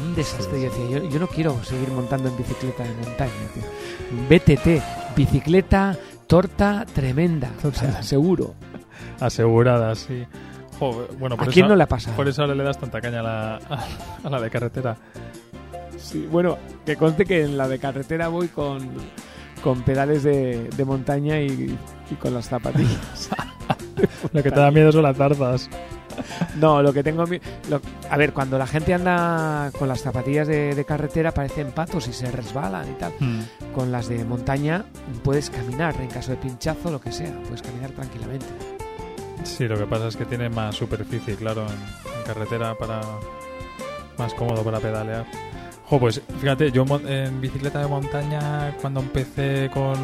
un 0.02 0.14
desastre. 0.14 0.60
Yo 0.62 0.70
decía, 0.70 0.98
yo, 0.98 1.08
yo, 1.08 1.18
no 1.18 1.26
quiero 1.26 1.62
seguir 1.64 1.90
montando 1.90 2.28
en 2.28 2.36
bicicleta 2.36 2.84
de 2.84 2.94
montaña, 2.94 3.32
tío. 3.54 3.64
BTT, 4.28 5.16
bicicleta, 5.16 5.96
torta 6.26 6.86
tremenda, 6.92 7.50
o 7.62 7.72
sea, 7.72 8.02
seguro. 8.02 8.54
Asegurada, 9.20 9.94
sí. 9.94 10.24
Joder, 10.78 11.10
bueno, 11.18 11.36
por 11.36 11.48
¿A 11.48 11.50
quién 11.50 11.66
eso, 11.66 11.74
no 11.74 11.76
le 11.76 11.86
pasa? 11.86 12.14
Por 12.14 12.28
eso 12.28 12.42
ahora 12.42 12.54
le 12.54 12.62
das 12.62 12.78
tanta 12.78 13.00
caña 13.00 13.20
a 13.20 13.22
la, 13.22 13.56
a, 13.56 13.86
a 14.22 14.30
la 14.30 14.40
de 14.40 14.50
carretera. 14.50 14.96
Sí, 15.96 16.28
bueno, 16.30 16.56
que 16.86 16.96
conste 16.96 17.24
que 17.24 17.42
en 17.42 17.58
la 17.58 17.66
de 17.66 17.80
carretera 17.80 18.28
voy 18.28 18.48
con, 18.48 18.88
con 19.62 19.82
pedales 19.82 20.22
de, 20.22 20.68
de 20.68 20.84
montaña 20.84 21.40
y, 21.40 21.76
y, 22.10 22.14
con 22.14 22.32
las 22.32 22.48
zapatillas. 22.48 23.30
Lo 24.32 24.42
que 24.42 24.50
te 24.50 24.60
da 24.60 24.70
miedo 24.70 24.92
son 24.92 25.02
las 25.02 25.16
zarzas. 25.16 25.68
No, 26.56 26.82
lo 26.82 26.92
que 26.92 27.02
tengo. 27.02 27.24
Lo, 27.68 27.80
a 28.10 28.16
ver, 28.16 28.32
cuando 28.32 28.58
la 28.58 28.66
gente 28.66 28.94
anda 28.94 29.70
con 29.78 29.88
las 29.88 30.00
zapatillas 30.00 30.48
de, 30.48 30.74
de, 30.74 30.84
carretera 30.84 31.32
parecen 31.32 31.72
patos 31.72 32.08
y 32.08 32.12
se 32.12 32.30
resbalan 32.30 32.90
y 32.90 32.94
tal. 32.94 33.12
Mm. 33.18 33.40
Con 33.74 33.92
las 33.92 34.08
de 34.08 34.24
montaña 34.24 34.84
puedes 35.22 35.50
caminar 35.50 35.94
en 36.00 36.08
caso 36.08 36.32
de 36.32 36.38
pinchazo, 36.38 36.90
lo 36.90 37.00
que 37.00 37.12
sea. 37.12 37.32
Puedes 37.42 37.62
caminar 37.62 37.90
tranquilamente. 37.90 38.46
Sí, 39.44 39.68
lo 39.68 39.78
que 39.78 39.86
pasa 39.86 40.08
es 40.08 40.16
que 40.16 40.24
tiene 40.24 40.48
más 40.48 40.74
superficie, 40.74 41.36
claro, 41.36 41.62
en, 41.66 42.18
en 42.18 42.24
carretera 42.26 42.74
para. 42.74 43.00
más 44.18 44.34
cómodo 44.34 44.62
para 44.62 44.80
pedalear. 44.80 45.26
Jo, 45.88 45.98
pues 45.98 46.20
fíjate, 46.40 46.70
yo 46.70 46.84
en 47.06 47.40
bicicleta 47.40 47.80
de 47.80 47.86
montaña 47.86 48.76
cuando 48.82 49.00
empecé 49.00 49.70
con... 49.72 49.96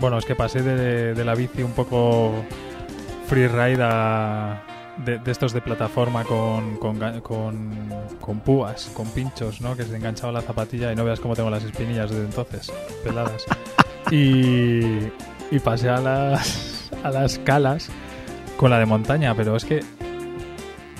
Bueno, 0.00 0.18
es 0.18 0.24
que 0.24 0.34
pasé 0.34 0.60
de, 0.60 1.14
de 1.14 1.24
la 1.24 1.36
bici 1.36 1.62
un 1.62 1.70
poco 1.70 2.32
freeride 3.28 3.82
a, 3.82 4.60
de, 5.04 5.18
de, 5.18 5.30
estos 5.30 5.52
de 5.52 5.60
plataforma 5.60 6.24
con, 6.24 6.76
con, 6.76 6.98
con, 7.20 7.88
con, 8.20 8.40
púas, 8.40 8.90
con 8.94 9.06
pinchos, 9.10 9.60
¿no? 9.60 9.76
Que 9.76 9.84
se 9.84 9.96
enganchaba 9.96 10.32
la 10.32 10.42
zapatilla 10.42 10.92
y 10.92 10.96
no 10.96 11.04
veas 11.04 11.20
cómo 11.20 11.36
tengo 11.36 11.50
las 11.50 11.64
espinillas 11.64 12.10
desde 12.10 12.24
entonces, 12.24 12.72
peladas. 13.04 13.44
y, 14.10 14.80
y 15.50 15.58
pasé 15.62 15.88
a 15.88 16.00
las, 16.00 16.90
a 17.02 17.10
las 17.10 17.38
calas 17.38 17.88
con 18.56 18.70
la 18.70 18.78
de 18.78 18.86
montaña, 18.86 19.34
pero 19.34 19.56
es 19.56 19.64
que 19.64 19.84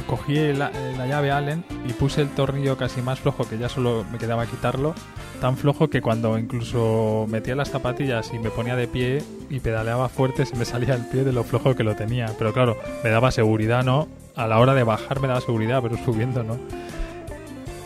cogí 0.08 0.52
la, 0.54 0.72
la, 0.96 1.06
llave 1.06 1.30
Allen 1.30 1.64
y 1.86 1.92
puse 1.92 2.22
el 2.22 2.30
tornillo 2.30 2.76
casi 2.76 3.02
más 3.02 3.20
flojo 3.20 3.48
que 3.48 3.58
ya 3.58 3.68
solo 3.68 4.04
me 4.10 4.18
quedaba 4.18 4.46
quitarlo 4.46 4.94
tan 5.40 5.56
flojo 5.56 5.88
que 5.88 6.00
cuando 6.00 6.38
incluso 6.38 7.26
metía 7.28 7.54
las 7.54 7.70
zapatillas 7.70 8.32
y 8.32 8.38
me 8.38 8.50
ponía 8.50 8.74
de 8.74 8.88
pie 8.88 9.22
y 9.50 9.60
pedaleaba 9.60 10.08
fuerte 10.08 10.46
se 10.46 10.56
me 10.56 10.64
salía 10.64 10.94
el 10.94 11.06
pie 11.06 11.22
de 11.24 11.32
lo 11.32 11.44
flojo 11.44 11.76
que 11.76 11.84
lo 11.84 11.94
tenía. 11.94 12.32
Pero 12.38 12.52
claro 12.52 12.76
me 13.04 13.10
daba 13.10 13.30
seguridad 13.30 13.84
no 13.84 14.08
a 14.34 14.46
la 14.46 14.58
hora 14.58 14.74
de 14.74 14.82
bajar 14.82 15.20
me 15.20 15.28
daba 15.28 15.40
seguridad 15.40 15.80
pero 15.82 15.96
subiendo 16.04 16.42
no 16.42 16.58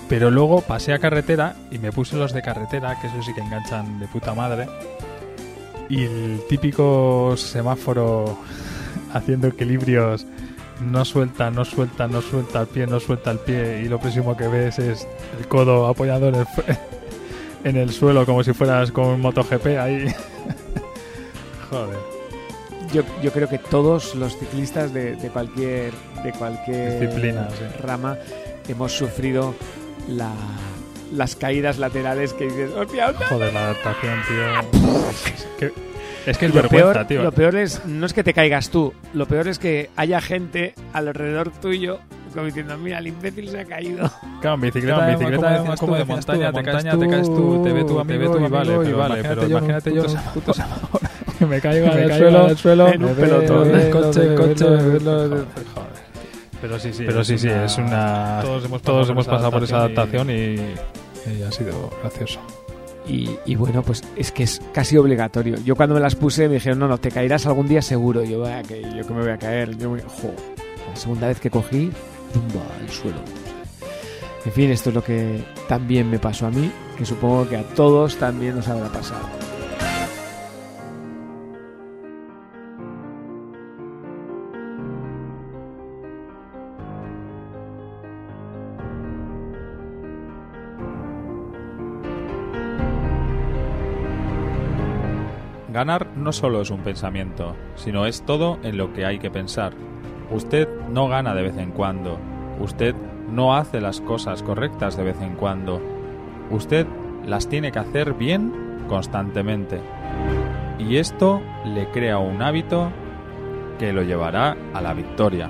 pero 0.08 0.30
luego 0.30 0.60
pasé 0.60 0.92
a 0.92 0.98
carretera 0.98 1.56
y 1.70 1.78
me 1.78 1.90
puse 1.92 2.16
los 2.16 2.32
de 2.32 2.42
carretera 2.42 3.00
que 3.00 3.08
eso 3.08 3.22
sí 3.22 3.34
que 3.34 3.40
enganchan 3.40 3.98
de 3.98 4.06
puta 4.06 4.34
madre 4.34 4.68
y 5.88 6.04
el 6.04 6.40
típico 6.48 7.34
semáforo 7.36 8.38
haciendo 9.12 9.48
equilibrios 9.48 10.26
no 10.90 11.04
suelta, 11.04 11.50
no 11.50 11.64
suelta, 11.64 12.06
no 12.06 12.20
suelta 12.20 12.60
el 12.60 12.66
pie, 12.66 12.86
no 12.86 13.00
suelta 13.00 13.30
el 13.30 13.38
pie 13.38 13.82
y 13.84 13.88
lo 13.88 13.98
próximo 13.98 14.36
que 14.36 14.48
ves 14.48 14.78
es 14.78 15.06
el 15.38 15.48
codo 15.48 15.86
apoyado 15.86 16.28
en 16.28 16.34
el, 16.36 16.46
en 17.64 17.76
el 17.76 17.90
suelo 17.90 18.26
como 18.26 18.42
si 18.42 18.52
fueras 18.52 18.92
con 18.92 19.06
un 19.06 19.20
MotoGP 19.20 19.66
ahí. 19.78 20.06
Joder. 21.70 21.98
Yo, 22.92 23.02
yo, 23.22 23.32
creo 23.32 23.48
que 23.48 23.58
todos 23.58 24.14
los 24.14 24.36
ciclistas 24.36 24.92
de, 24.92 25.16
de 25.16 25.30
cualquier 25.30 25.94
de 26.22 26.32
cualquier 26.32 27.00
disciplina, 27.00 27.48
sí. 27.50 27.64
rama 27.82 28.18
hemos 28.68 28.92
sufrido 28.92 29.54
la, 30.08 30.30
las 31.12 31.36
caídas 31.36 31.78
laterales 31.78 32.32
que 32.34 32.44
dices, 32.44 32.70
hostia. 32.72 33.14
Joder, 33.28 33.52
la 33.52 33.64
adaptación, 33.64 34.20
tío. 34.28 35.72
Es 36.26 36.38
que 36.38 36.46
es 36.46 36.54
lo 36.54 36.62
vergüenza, 36.62 36.92
peor, 36.92 37.06
tío. 37.06 37.22
Lo 37.22 37.32
peor 37.32 37.56
es, 37.56 37.84
no 37.84 38.06
es 38.06 38.12
que 38.12 38.22
te 38.22 38.32
caigas 38.32 38.70
tú, 38.70 38.92
lo 39.12 39.26
peor 39.26 39.48
es 39.48 39.58
que 39.58 39.90
haya 39.96 40.20
gente 40.20 40.74
alrededor 40.92 41.50
tuyo 41.50 41.98
como 42.32 42.46
diciendo, 42.46 42.76
mira, 42.78 42.98
el 42.98 43.08
imbécil 43.08 43.48
se 43.48 43.60
ha 43.60 43.64
caído. 43.64 44.10
Claro, 44.40 44.54
en 44.54 44.60
bicicleta, 44.62 45.12
en 45.12 45.18
bicicleta, 45.18 45.58
como, 45.58 45.76
como 45.76 45.96
de 45.96 46.04
tú, 46.04 46.12
montaña, 46.12 46.50
tú, 46.50 46.56
te 46.56 46.64
caes 46.64 46.74
montaña, 46.74 46.92
tú, 46.92 47.00
te 47.00 47.08
caes 47.08 47.26
tú, 47.26 47.62
te 47.62 47.72
ve 47.72 47.84
tu 47.84 47.88
te 47.88 47.94
ve 47.94 48.00
amigo 48.00 48.32
tu 48.32 48.44
y 48.44 48.48
vale, 48.48 48.74
amigo 48.74 48.82
y 48.82 48.86
pero 48.86 48.98
vale, 48.98 49.20
imagínate 49.20 49.34
pero 49.34 49.48
yo, 49.48 49.58
imagínate 49.58 49.94
yo, 49.94 50.32
puto 50.34 50.52
que 51.38 51.46
me 51.46 51.60
caigo 51.60 51.86
al 51.92 52.16
suelo, 52.16 52.56
suelo, 52.56 52.88
en 52.88 53.04
un 53.04 53.14
pelotón, 53.14 53.90
coche, 53.90 54.34
coche. 54.34 54.66
Pero 56.60 56.78
sí, 56.78 56.92
sí. 56.92 57.04
Pero 57.04 57.24
sí, 57.24 57.38
sí, 57.38 57.48
es 57.48 57.76
una... 57.76 58.40
Todos 58.82 59.10
hemos 59.10 59.26
pasado 59.26 59.50
por 59.50 59.64
esa 59.64 59.78
adaptación 59.78 60.30
adaptación 60.30 60.76
y, 61.34 61.38
y 61.38 61.42
ha 61.42 61.50
sido 61.50 61.90
gracioso. 62.02 62.40
Y, 63.06 63.56
bueno, 63.56 63.82
pues 63.82 64.02
es 64.16 64.30
que 64.30 64.44
es 64.44 64.60
casi 64.72 64.96
obligatorio. 64.96 65.56
Yo 65.64 65.74
cuando 65.74 65.94
me 65.94 66.00
las 66.00 66.14
puse 66.14 66.48
me 66.48 66.54
dijeron, 66.54 66.78
no, 66.78 66.88
no, 66.88 66.98
te 66.98 67.10
caerás 67.10 67.46
algún 67.46 67.66
día 67.68 67.82
seguro. 67.82 68.22
Yo, 68.22 68.44
"Ah, 68.46 68.62
que 68.66 68.80
yo 68.80 69.06
que 69.06 69.12
me 69.12 69.22
voy 69.22 69.30
a 69.30 69.38
caer. 69.38 69.76
Yo, 69.76 69.90
jo. 69.90 70.32
La 70.88 70.96
segunda 70.96 71.26
vez 71.26 71.40
que 71.40 71.50
cogí, 71.50 71.90
tumba 72.32 72.64
al 72.80 72.88
suelo. 72.88 73.18
En 74.44 74.52
fin, 74.52 74.70
esto 74.70 74.90
es 74.90 74.94
lo 74.94 75.04
que 75.04 75.42
también 75.68 76.10
me 76.10 76.18
pasó 76.18 76.46
a 76.46 76.50
mí, 76.50 76.70
que 76.96 77.04
supongo 77.04 77.48
que 77.48 77.56
a 77.56 77.62
todos 77.74 78.16
también 78.16 78.56
nos 78.56 78.68
habrá 78.68 78.88
pasado. 78.88 79.28
Ganar 95.72 96.06
no 96.16 96.32
solo 96.32 96.60
es 96.60 96.70
un 96.70 96.80
pensamiento, 96.80 97.56
sino 97.76 98.04
es 98.04 98.22
todo 98.22 98.58
en 98.62 98.76
lo 98.76 98.92
que 98.92 99.06
hay 99.06 99.18
que 99.18 99.30
pensar. 99.30 99.72
Usted 100.30 100.68
no 100.90 101.08
gana 101.08 101.34
de 101.34 101.42
vez 101.42 101.56
en 101.56 101.70
cuando. 101.70 102.18
Usted 102.60 102.94
no 103.30 103.56
hace 103.56 103.80
las 103.80 104.02
cosas 104.02 104.42
correctas 104.42 104.98
de 104.98 105.04
vez 105.04 105.20
en 105.22 105.34
cuando. 105.34 105.80
Usted 106.50 106.86
las 107.24 107.48
tiene 107.48 107.72
que 107.72 107.78
hacer 107.78 108.12
bien 108.12 108.84
constantemente. 108.86 109.80
Y 110.78 110.96
esto 110.96 111.40
le 111.64 111.88
crea 111.88 112.18
un 112.18 112.42
hábito 112.42 112.90
que 113.78 113.94
lo 113.94 114.02
llevará 114.02 114.56
a 114.74 114.80
la 114.82 114.92
victoria. 114.92 115.48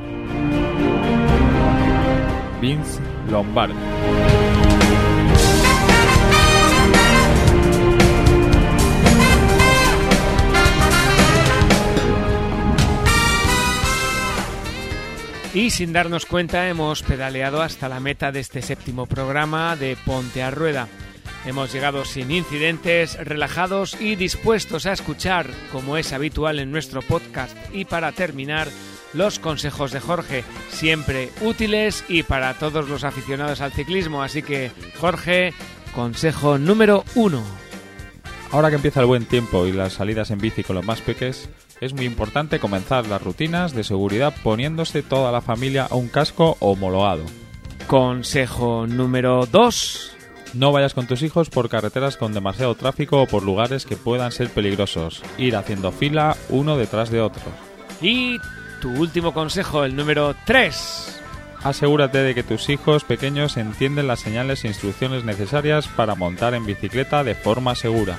Vince 2.60 3.00
Lombardi. 3.28 4.41
Y 15.54 15.68
sin 15.68 15.92
darnos 15.92 16.24
cuenta 16.24 16.68
hemos 16.70 17.02
pedaleado 17.02 17.60
hasta 17.60 17.88
la 17.90 18.00
meta 18.00 18.32
de 18.32 18.40
este 18.40 18.62
séptimo 18.62 19.04
programa 19.04 19.76
de 19.76 19.98
Ponte 20.02 20.42
a 20.42 20.50
Rueda. 20.50 20.88
Hemos 21.44 21.72
llegado 21.72 22.06
sin 22.06 22.30
incidentes, 22.30 23.18
relajados 23.22 24.00
y 24.00 24.16
dispuestos 24.16 24.86
a 24.86 24.92
escuchar, 24.92 25.50
como 25.70 25.98
es 25.98 26.14
habitual 26.14 26.58
en 26.58 26.70
nuestro 26.70 27.02
podcast. 27.02 27.54
Y 27.70 27.84
para 27.84 28.12
terminar, 28.12 28.68
los 29.12 29.38
consejos 29.38 29.92
de 29.92 30.00
Jorge, 30.00 30.42
siempre 30.70 31.28
útiles 31.42 32.02
y 32.08 32.22
para 32.22 32.54
todos 32.54 32.88
los 32.88 33.04
aficionados 33.04 33.60
al 33.60 33.72
ciclismo. 33.72 34.22
Así 34.22 34.42
que, 34.42 34.70
Jorge, 34.98 35.52
consejo 35.94 36.56
número 36.56 37.04
uno. 37.14 37.42
Ahora 38.52 38.70
que 38.70 38.76
empieza 38.76 39.00
el 39.00 39.06
buen 39.06 39.26
tiempo 39.26 39.66
y 39.66 39.72
las 39.72 39.94
salidas 39.94 40.30
en 40.30 40.38
bici 40.38 40.62
con 40.62 40.76
los 40.76 40.84
más 40.84 41.02
peques, 41.02 41.50
es 41.82 41.92
muy 41.94 42.06
importante 42.06 42.60
comenzar 42.60 43.08
las 43.08 43.20
rutinas 43.20 43.74
de 43.74 43.82
seguridad 43.82 44.32
poniéndose 44.44 45.02
toda 45.02 45.32
la 45.32 45.40
familia 45.40 45.88
a 45.90 45.96
un 45.96 46.06
casco 46.06 46.56
homologado. 46.60 47.24
Consejo 47.88 48.86
número 48.86 49.46
dos. 49.46 50.14
No 50.54 50.70
vayas 50.70 50.94
con 50.94 51.08
tus 51.08 51.22
hijos 51.22 51.50
por 51.50 51.68
carreteras 51.68 52.16
con 52.16 52.34
demasiado 52.34 52.76
tráfico 52.76 53.22
o 53.22 53.26
por 53.26 53.42
lugares 53.42 53.84
que 53.84 53.96
puedan 53.96 54.30
ser 54.30 54.48
peligrosos. 54.50 55.24
Ir 55.38 55.56
haciendo 55.56 55.90
fila 55.90 56.36
uno 56.50 56.76
detrás 56.76 57.10
de 57.10 57.20
otro. 57.20 57.42
Y 58.00 58.38
tu 58.80 58.90
último 58.90 59.34
consejo, 59.34 59.82
el 59.82 59.96
número 59.96 60.36
tres. 60.46 61.20
Asegúrate 61.64 62.18
de 62.18 62.32
que 62.36 62.44
tus 62.44 62.68
hijos 62.68 63.02
pequeños 63.02 63.56
entienden 63.56 64.06
las 64.06 64.20
señales 64.20 64.64
e 64.64 64.68
instrucciones 64.68 65.24
necesarias 65.24 65.88
para 65.88 66.14
montar 66.14 66.54
en 66.54 66.64
bicicleta 66.64 67.24
de 67.24 67.34
forma 67.34 67.74
segura. 67.74 68.18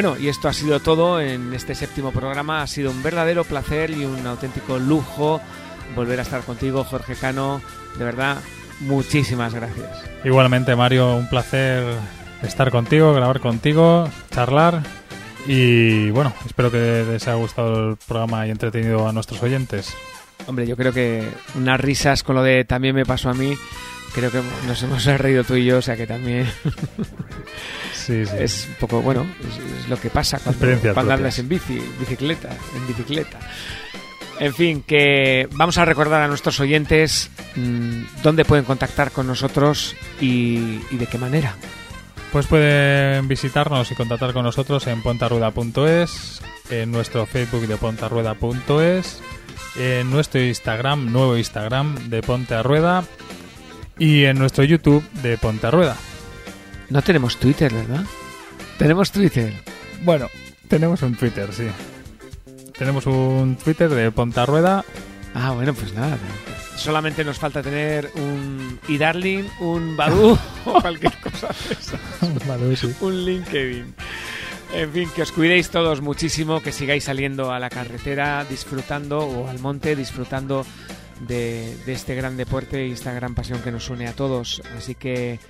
Bueno, 0.00 0.16
y 0.16 0.28
esto 0.28 0.46
ha 0.46 0.52
sido 0.52 0.78
todo 0.78 1.20
en 1.20 1.52
este 1.52 1.74
séptimo 1.74 2.12
programa. 2.12 2.62
Ha 2.62 2.68
sido 2.68 2.92
un 2.92 3.02
verdadero 3.02 3.42
placer 3.42 3.90
y 3.90 4.04
un 4.04 4.24
auténtico 4.28 4.78
lujo 4.78 5.40
volver 5.96 6.20
a 6.20 6.22
estar 6.22 6.42
contigo, 6.42 6.84
Jorge 6.84 7.16
Cano. 7.16 7.60
De 7.98 8.04
verdad, 8.04 8.36
muchísimas 8.78 9.54
gracias. 9.54 9.88
Igualmente, 10.22 10.76
Mario, 10.76 11.16
un 11.16 11.28
placer 11.28 11.82
estar 12.44 12.70
contigo, 12.70 13.12
grabar 13.12 13.40
contigo, 13.40 14.08
charlar. 14.30 14.84
Y 15.48 16.10
bueno, 16.10 16.32
espero 16.46 16.70
que 16.70 17.04
les 17.04 17.26
haya 17.26 17.36
gustado 17.36 17.90
el 17.90 17.96
programa 17.96 18.46
y 18.46 18.52
entretenido 18.52 19.08
a 19.08 19.12
nuestros 19.12 19.42
oyentes. 19.42 19.96
Hombre, 20.46 20.64
yo 20.68 20.76
creo 20.76 20.92
que 20.92 21.28
unas 21.56 21.80
risas 21.80 22.22
con 22.22 22.36
lo 22.36 22.44
de 22.44 22.64
también 22.64 22.94
me 22.94 23.04
pasó 23.04 23.30
a 23.30 23.34
mí. 23.34 23.52
Creo 24.14 24.30
que 24.30 24.42
nos 24.68 24.80
hemos 24.80 25.04
reído 25.04 25.42
tú 25.42 25.56
y 25.56 25.64
yo, 25.64 25.78
o 25.78 25.82
sea 25.82 25.96
que 25.96 26.06
también 26.06 26.46
Sí, 28.08 28.24
sí. 28.24 28.32
es 28.38 28.66
un 28.66 28.74
poco, 28.76 29.02
bueno, 29.02 29.26
es, 29.40 29.82
es 29.82 29.88
lo 29.90 30.00
que 30.00 30.08
pasa 30.08 30.38
cuando, 30.38 30.94
cuando 30.94 31.12
andas 31.12 31.38
en 31.38 31.46
bici, 31.46 31.78
bicicleta, 32.00 32.48
en 32.74 32.86
bicicleta. 32.86 33.38
En 34.40 34.54
fin, 34.54 34.82
que 34.82 35.46
vamos 35.52 35.76
a 35.76 35.84
recordar 35.84 36.22
a 36.22 36.28
nuestros 36.28 36.58
oyentes 36.60 37.28
mmm, 37.54 38.04
dónde 38.22 38.46
pueden 38.46 38.64
contactar 38.64 39.10
con 39.10 39.26
nosotros 39.26 39.94
y, 40.22 40.80
y 40.90 40.96
de 40.96 41.06
qué 41.06 41.18
manera. 41.18 41.54
Pues 42.32 42.46
pueden 42.46 43.28
visitarnos 43.28 43.90
y 43.90 43.94
contactar 43.94 44.32
con 44.32 44.44
nosotros 44.44 44.86
en 44.86 45.02
pontarrueda.es, 45.02 46.40
en 46.70 46.90
nuestro 46.90 47.26
Facebook 47.26 47.66
de 47.66 47.76
pontarrueda.es, 47.76 49.20
en 49.76 50.10
nuestro 50.10 50.42
Instagram, 50.42 51.12
nuevo 51.12 51.36
Instagram 51.36 52.08
de 52.08 52.22
Ponte 52.22 52.54
a 52.54 52.62
Rueda 52.62 53.04
y 53.98 54.24
en 54.24 54.38
nuestro 54.38 54.64
YouTube 54.64 55.06
de 55.20 55.36
Ponte 55.36 55.66
a 55.66 55.70
Rueda. 55.70 55.96
No 56.90 57.02
tenemos 57.02 57.36
Twitter, 57.36 57.72
¿verdad? 57.72 58.04
Tenemos 58.78 59.10
Twitter. 59.12 59.52
Bueno, 60.02 60.28
tenemos 60.68 61.02
un 61.02 61.16
Twitter, 61.16 61.52
sí. 61.52 61.68
Tenemos 62.78 63.06
un 63.06 63.56
Twitter 63.62 63.90
de 63.90 64.10
Ponte 64.10 64.40
a 64.40 64.46
Rueda. 64.46 64.84
Ah, 65.34 65.52
bueno, 65.52 65.74
pues 65.74 65.92
nada. 65.92 66.16
Solamente 66.76 67.24
nos 67.24 67.38
falta 67.38 67.62
tener 67.62 68.10
un 68.14 68.78
eDarling, 68.88 69.46
un 69.60 69.96
Badu 69.96 70.38
o 70.64 70.80
cualquier 70.80 71.12
cosa 71.20 71.48
de 71.48 71.74
esas. 71.74 72.80
Sí. 72.80 72.94
un 73.00 73.24
LinkedIn. 73.24 73.94
En 74.74 74.92
fin, 74.92 75.08
que 75.14 75.22
os 75.22 75.32
cuidéis 75.32 75.70
todos 75.70 76.00
muchísimo, 76.00 76.60
que 76.62 76.72
sigáis 76.72 77.04
saliendo 77.04 77.52
a 77.52 77.58
la 77.58 77.70
carretera 77.70 78.44
disfrutando 78.48 79.18
o 79.20 79.48
al 79.48 79.58
monte 79.58 79.96
disfrutando 79.96 80.64
de, 81.26 81.76
de 81.84 81.92
este 81.92 82.14
gran 82.14 82.36
deporte 82.36 82.86
y 82.86 82.92
esta 82.92 83.12
gran 83.12 83.34
pasión 83.34 83.60
que 83.60 83.72
nos 83.72 83.88
une 83.90 84.06
a 84.06 84.12
todos. 84.12 84.62
Así 84.76 84.94
que 84.94 85.40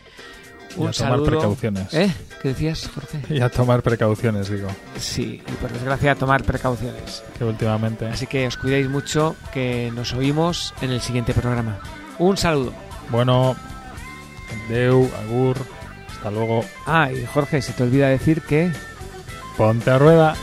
Y 0.77 0.81
un 0.81 0.89
a 0.89 0.93
tomar 0.93 0.93
saludo. 0.93 1.25
precauciones. 1.31 1.95
¿Eh? 1.95 2.13
¿Qué 2.43 2.49
decías, 2.49 2.89
Jorge? 2.95 3.21
Y 3.35 3.41
a 3.41 3.49
tomar 3.49 3.83
precauciones, 3.83 4.49
digo, 4.49 4.69
Sí, 4.99 5.43
y 5.47 5.53
por 5.53 5.73
desgracia 5.73 6.15
tomar 6.15 6.43
precauciones. 6.45 7.23
que 7.37 7.45
últimamente. 7.45 8.07
Así 8.07 8.27
que 8.27 8.47
os 8.47 8.57
cuidéis 8.57 8.89
mucho, 8.89 9.35
que 9.53 9.91
nos 9.95 10.13
oímos 10.15 10.75
en 10.83 10.91
el 10.91 11.01
siguiente 11.01 11.35
programa. 11.35 11.81
Un 12.19 12.37
saludo. 12.37 12.73
Bueno, 13.11 13.57
Deu, 14.69 15.11
Agur, 15.25 15.57
hasta 16.11 16.31
luego. 16.31 16.65
Ah, 16.87 17.11
y 17.13 17.25
Jorge, 17.27 17.61
se 17.63 17.73
te 17.73 17.83
olvida 17.83 18.09
decir 18.09 18.43
que... 18.43 18.71
Ponte 19.57 19.91
a 19.91 19.99
Rueda. 19.99 20.37